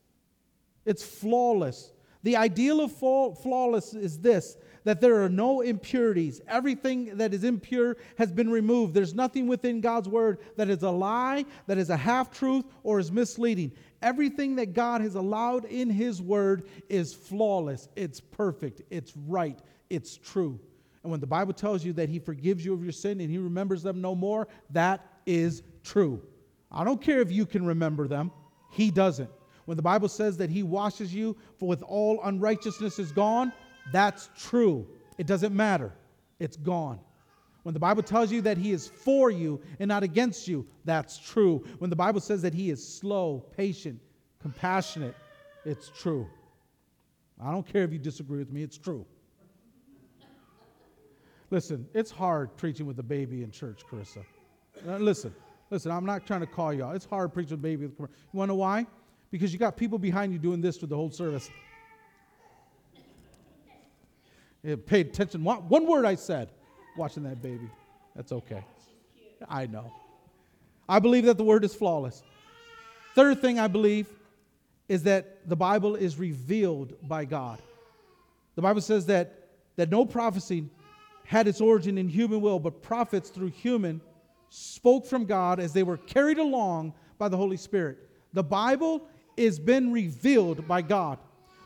[0.85, 1.93] It's flawless.
[2.23, 6.41] The ideal of flawless is this that there are no impurities.
[6.49, 8.95] Everything that is impure has been removed.
[8.95, 12.99] There's nothing within God's word that is a lie, that is a half truth, or
[12.99, 13.73] is misleading.
[14.03, 20.17] Everything that God has allowed in His word is flawless, it's perfect, it's right, it's
[20.17, 20.59] true.
[21.03, 23.39] And when the Bible tells you that He forgives you of your sin and He
[23.39, 26.21] remembers them no more, that is true.
[26.71, 28.33] I don't care if you can remember them,
[28.73, 29.31] He doesn't.
[29.65, 33.53] When the Bible says that He washes you, for with all unrighteousness is gone,
[33.93, 34.87] that's true.
[35.19, 35.93] It doesn't matter,
[36.39, 36.99] it's gone.
[37.63, 41.19] When the Bible tells you that He is for you and not against you, that's
[41.19, 41.65] true.
[41.79, 44.01] When the Bible says that He is slow, patient,
[44.41, 45.15] compassionate,
[45.65, 46.29] it's true.
[47.41, 49.07] I don't care if you disagree with me, it's true.
[51.51, 54.25] Listen, it's hard preaching with a baby in church, Carissa.
[54.87, 55.35] Listen,
[55.71, 56.97] listen, I'm not trying to call out.
[56.97, 57.85] It's hard preaching with a baby.
[57.85, 58.87] You want to know why?
[59.33, 61.51] Because you got people behind you doing this for the whole service.
[64.63, 65.43] It paid attention.
[65.43, 66.51] One word I said,
[66.97, 67.69] watching that baby.
[68.15, 68.63] That's okay.
[69.49, 69.93] I know.
[70.89, 72.23] I believe that the word is flawless.
[73.15, 74.07] Third thing I believe
[74.89, 77.61] is that the Bible is revealed by God.
[78.55, 80.69] The Bible says that, that no prophecy
[81.25, 84.01] had its origin in human will, but prophets through human
[84.51, 87.99] spoke from God as they were carried along by the Holy Spirit.
[88.35, 91.19] The Bible is been revealed by God.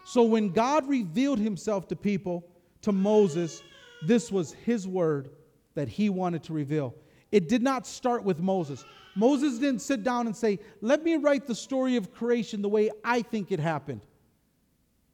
[0.04, 2.46] So when God revealed himself to people,
[2.82, 3.62] to Moses,
[4.02, 5.30] this was his word
[5.74, 6.94] that he wanted to reveal.
[7.32, 8.84] It did not start with Moses.
[9.16, 12.90] Moses didn't sit down and say, Let me write the story of creation the way
[13.04, 14.02] I think it happened.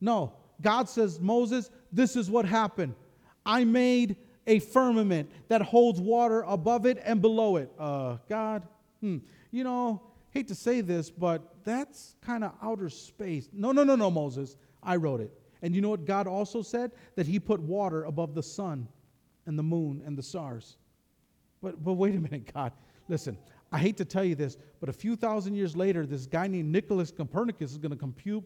[0.00, 2.94] No, God says, Moses, this is what happened.
[3.46, 7.70] I made a firmament that holds water above it and below it.
[7.78, 8.66] Uh, God,
[9.00, 9.18] hmm,
[9.50, 13.48] you know, hate to say this, but that's kind of outer space.
[13.52, 14.56] No, no, no, no, Moses.
[14.82, 15.30] I wrote it.
[15.62, 16.92] And you know what God also said?
[17.14, 18.88] That He put water above the sun
[19.46, 20.76] and the moon and the stars.
[21.62, 22.72] But, but wait a minute, God.
[23.08, 23.38] Listen,
[23.70, 26.70] I hate to tell you this, but a few thousand years later, this guy named
[26.70, 28.44] Nicholas Copernicus is going to compute,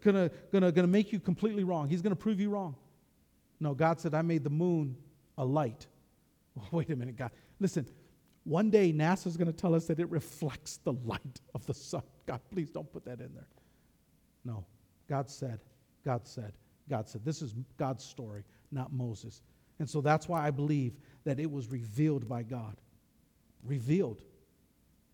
[0.00, 1.88] gonna, gonna make you completely wrong.
[1.88, 2.74] He's going to prove you wrong.
[3.60, 4.96] No, God said, I made the moon
[5.38, 5.86] a light.
[6.72, 7.30] Wait a minute, God.
[7.60, 7.86] Listen,
[8.44, 12.02] one day NASA's going to tell us that it reflects the light of the sun.
[12.26, 13.46] God, please don't put that in there.
[14.44, 14.64] No,
[15.08, 15.60] God said,
[16.04, 16.52] God said,
[16.88, 17.24] God said.
[17.24, 19.42] This is God's story, not Moses.
[19.78, 22.76] And so that's why I believe that it was revealed by God.
[23.64, 24.22] Revealed.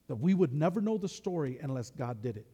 [0.08, 2.46] That we would never know the story unless God did it.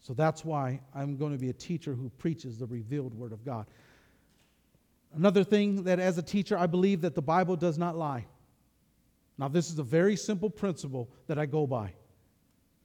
[0.00, 3.44] So that's why I'm going to be a teacher who preaches the revealed Word of
[3.44, 3.66] God.
[5.14, 8.26] Another thing that as a teacher, I believe that the Bible does not lie.
[9.38, 11.92] Now, this is a very simple principle that I go by.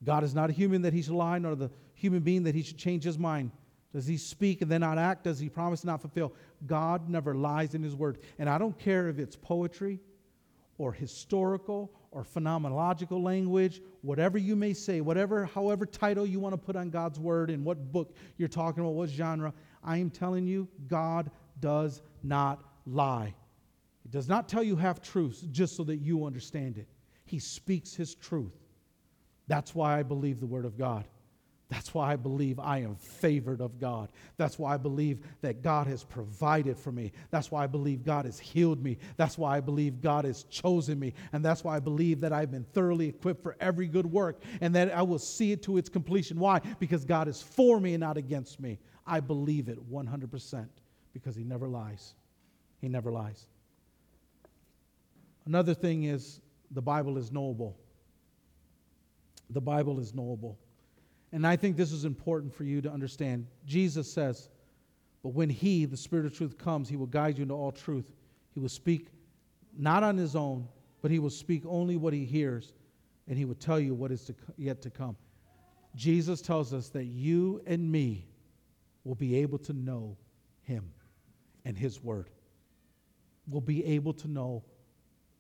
[0.03, 2.61] God is not a human that he should lie, nor the human being that he
[2.61, 3.51] should change his mind.
[3.93, 5.23] Does he speak and then not act?
[5.23, 6.33] Does he promise and not fulfill?
[6.65, 8.19] God never lies in his word.
[8.39, 9.99] And I don't care if it's poetry
[10.77, 16.57] or historical or phenomenological language, whatever you may say, whatever, however title you want to
[16.57, 20.45] put on God's word and what book you're talking about, what genre, I am telling
[20.45, 23.33] you, God does not lie.
[24.03, 26.87] He does not tell you half truths just so that you understand it.
[27.25, 28.53] He speaks his truth.
[29.47, 31.07] That's why I believe the word of God.
[31.69, 34.11] That's why I believe I am favored of God.
[34.37, 37.13] That's why I believe that God has provided for me.
[37.31, 38.99] That's why I believe God has healed me.
[39.17, 41.15] That's why I believe God has chosen me.
[41.31, 44.75] And that's why I believe that I've been thoroughly equipped for every good work and
[44.75, 46.37] that I will see it to its completion.
[46.37, 46.59] Why?
[46.79, 48.77] Because God is for me and not against me.
[49.07, 50.67] I believe it 100%
[51.11, 52.13] because He never lies.
[52.81, 53.47] He never lies.
[55.45, 56.41] Another thing is
[56.71, 57.77] the Bible is knowable.
[59.49, 60.57] The Bible is knowable.
[61.31, 63.47] And I think this is important for you to understand.
[63.65, 64.49] Jesus says,
[65.23, 68.11] But when He, the Spirit of truth, comes, He will guide you into all truth.
[68.53, 69.07] He will speak
[69.77, 70.67] not on His own,
[71.01, 72.73] but He will speak only what He hears,
[73.27, 75.17] and He will tell you what is to, yet to come.
[75.95, 78.27] Jesus tells us that you and me
[79.03, 80.17] will be able to know
[80.61, 80.91] Him
[81.65, 82.29] and His Word.
[83.47, 84.63] We'll be able to know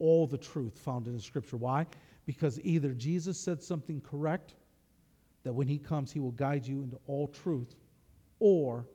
[0.03, 1.55] all the truth found in the Scripture.
[1.55, 1.85] Why?
[2.25, 4.53] Because either Jesus said something correct
[5.43, 7.73] that when he comes, he will guide you into all truth,
[8.39, 8.85] or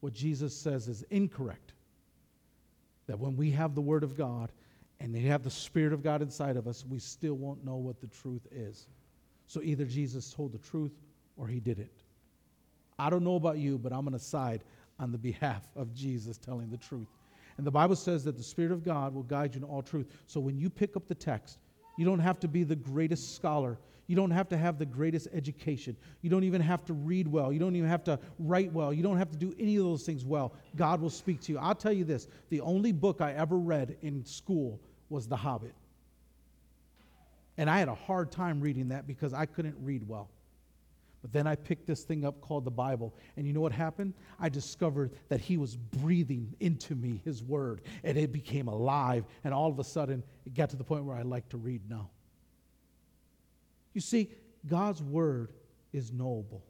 [0.00, 1.72] what Jesus says is incorrect.
[3.06, 4.52] That when we have the Word of God
[5.00, 7.98] and we have the Spirit of God inside of us, we still won't know what
[7.98, 8.88] the truth is.
[9.46, 10.92] So either Jesus told the truth
[11.38, 11.90] or he didn't.
[12.98, 14.64] I don't know about you, but I'm going to side
[14.98, 17.08] on the behalf of Jesus telling the truth.
[17.56, 20.06] And the Bible says that the Spirit of God will guide you in all truth.
[20.26, 21.58] So when you pick up the text,
[21.96, 23.78] you don't have to be the greatest scholar.
[24.06, 25.96] You don't have to have the greatest education.
[26.22, 27.52] You don't even have to read well.
[27.52, 28.92] You don't even have to write well.
[28.92, 30.52] You don't have to do any of those things well.
[30.76, 31.58] God will speak to you.
[31.58, 35.74] I'll tell you this the only book I ever read in school was The Hobbit.
[37.58, 40.28] And I had a hard time reading that because I couldn't read well.
[41.26, 43.12] But then I picked this thing up called the Bible.
[43.36, 44.14] And you know what happened?
[44.38, 49.24] I discovered that He was breathing into me His Word, and it became alive.
[49.42, 51.80] And all of a sudden, it got to the point where I like to read
[51.90, 52.10] now.
[53.92, 54.30] You see,
[54.68, 55.50] God's Word
[55.92, 56.62] is knowable.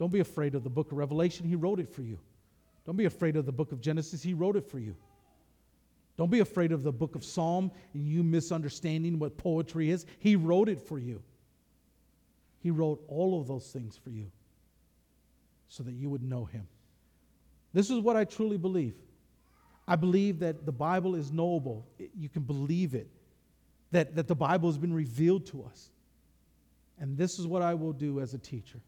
[0.00, 2.18] Don't be afraid of the book of Revelation, He wrote it for you.
[2.84, 4.96] Don't be afraid of the book of Genesis, He wrote it for you.
[6.16, 10.04] Don't be afraid of the book of Psalm and you misunderstanding what poetry is.
[10.18, 11.22] He wrote it for you.
[12.62, 14.30] He wrote all of those things for you
[15.68, 16.66] so that you would know Him.
[17.72, 18.94] This is what I truly believe.
[19.86, 21.86] I believe that the Bible is knowable.
[22.16, 23.08] You can believe it,
[23.92, 25.90] that, that the Bible has been revealed to us.
[26.98, 28.80] And this is what I will do as a teacher.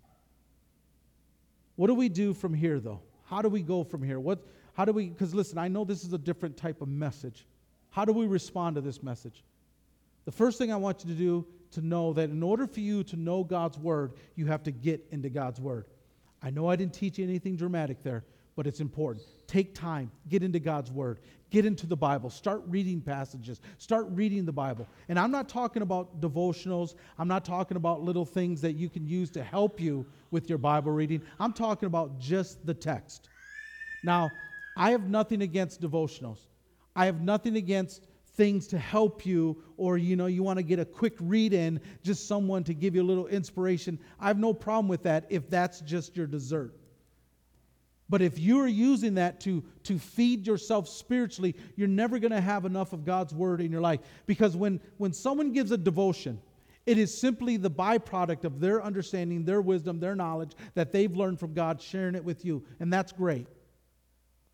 [1.77, 3.01] What do we do from here, though?
[3.25, 4.21] How do we go from here?
[4.21, 7.47] What, how do we, because listen, I know this is a different type of message.
[7.91, 9.43] How do we respond to this message?
[10.25, 13.05] The first thing I want you to do to know that in order for you
[13.05, 15.87] to know God's word, you have to get into God's word.
[16.43, 18.25] I know I didn't teach you anything dramatic there,
[18.57, 19.25] but it's important.
[19.47, 21.21] Take time, get into God's word,
[21.51, 24.87] get into the Bible, start reading passages, start reading the Bible.
[25.09, 29.07] And I'm not talking about devotionals, I'm not talking about little things that you can
[29.07, 31.23] use to help you with your Bible reading.
[31.39, 33.29] I'm talking about just the text.
[34.03, 34.31] Now,
[34.77, 36.39] I have nothing against devotionals.
[36.97, 40.79] I have nothing against things to help you or you know you want to get
[40.79, 44.55] a quick read in just someone to give you a little inspiration i have no
[44.55, 46.75] problem with that if that's just your dessert
[48.09, 52.65] but if you're using that to, to feed yourself spiritually you're never going to have
[52.65, 56.41] enough of god's word in your life because when, when someone gives a devotion
[56.85, 61.39] It is simply the byproduct of their understanding, their wisdom, their knowledge that they've learned
[61.39, 62.65] from God, sharing it with you.
[62.81, 63.47] And that's great.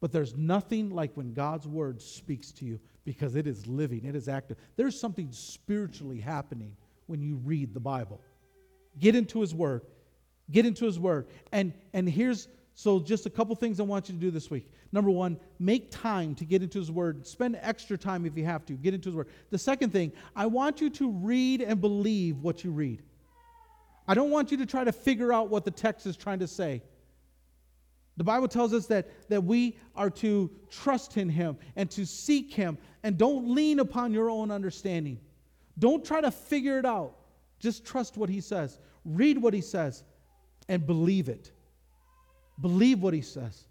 [0.01, 4.15] But there's nothing like when God's word speaks to you because it is living, it
[4.15, 4.57] is active.
[4.77, 6.77] There's something spiritually happening
[7.07, 8.21] when you read the Bible.
[8.99, 9.83] Get into his word.
[10.51, 11.27] Get into his word.
[11.53, 14.71] And and here's so just a couple things I want you to do this week.
[14.93, 17.27] Number 1, make time to get into his word.
[17.27, 18.75] Spend extra time if you have to.
[18.75, 19.27] Get into his word.
[19.51, 23.03] The second thing, I want you to read and believe what you read.
[24.07, 26.47] I don't want you to try to figure out what the text is trying to
[26.47, 26.83] say.
[28.19, 32.53] The Bible tells us that, that we are to trust in Him and to seek
[32.53, 35.21] Him and don't lean upon your own understanding.
[35.79, 37.15] Don't try to figure it out.
[37.61, 38.81] Just trust what He says.
[39.05, 40.03] Read what He says
[40.69, 41.53] and believe it.
[42.61, 43.69] Believe what He says.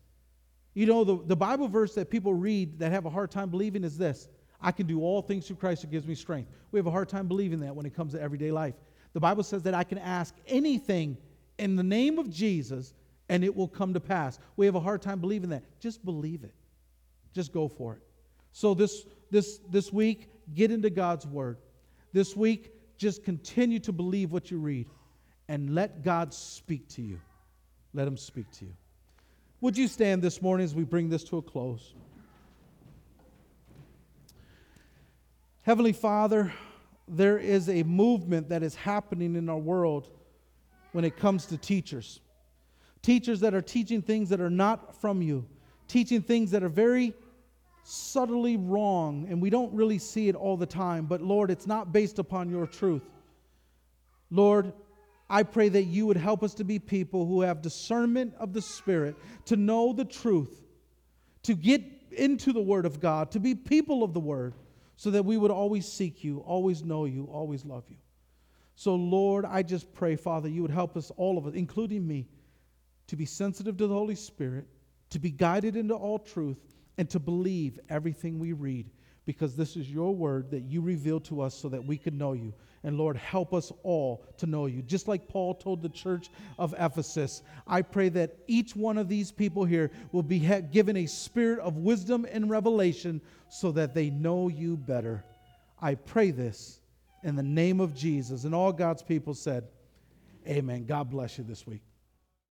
[0.74, 3.84] You know, the, the Bible verse that people read that have a hard time believing
[3.84, 4.30] is this
[4.62, 6.50] I can do all things through Christ who gives me strength.
[6.72, 8.76] We have a hard time believing that when it comes to everyday life.
[9.12, 11.18] The Bible says that I can ask anything
[11.60, 12.94] in the name of Jesus
[13.30, 14.40] and it will come to pass.
[14.56, 15.64] We have a hard time believing that.
[15.80, 16.54] Just believe it.
[17.34, 18.02] Just go for it.
[18.52, 21.58] So this this this week, get into God's word.
[22.14, 24.88] This week, just continue to believe what you read
[25.48, 27.20] and let God speak to you.
[27.94, 28.74] Let him speak to you.
[29.62, 31.94] Would you stand this morning as we bring this to a close?
[35.64, 36.54] Heavenly Father,
[37.08, 40.10] there is a movement that is happening in our world
[40.92, 42.22] when it comes to teachers.
[43.02, 45.46] Teachers that are teaching things that are not from you,
[45.88, 47.14] teaching things that are very
[47.84, 51.06] subtly wrong, and we don't really see it all the time.
[51.06, 53.04] But Lord, it's not based upon your truth.
[54.30, 54.74] Lord,
[55.30, 58.62] I pray that you would help us to be people who have discernment of the
[58.62, 60.64] Spirit, to know the truth,
[61.44, 61.82] to get
[62.12, 64.54] into the Word of God, to be people of the Word,
[64.96, 67.98] so that we would always seek you, always know you, always love you.
[68.76, 72.28] So, Lord, I just pray, Father, you would help us, all of us, including me,
[73.08, 74.68] to be sensitive to the Holy Spirit,
[75.10, 76.58] to be guided into all truth,
[76.98, 78.90] and to believe everything we read,
[79.26, 82.34] because this is your word that you revealed to us so that we could know
[82.34, 82.54] you.
[82.84, 84.82] And Lord, help us all to know you.
[84.82, 89.32] Just like Paul told the church of Ephesus, I pray that each one of these
[89.32, 90.40] people here will be
[90.72, 95.24] given a spirit of wisdom and revelation so that they know you better.
[95.82, 96.80] I pray this
[97.24, 98.44] in the name of Jesus.
[98.46, 99.68] And all God's people said,
[100.48, 100.86] Amen.
[100.86, 101.82] God bless you this week.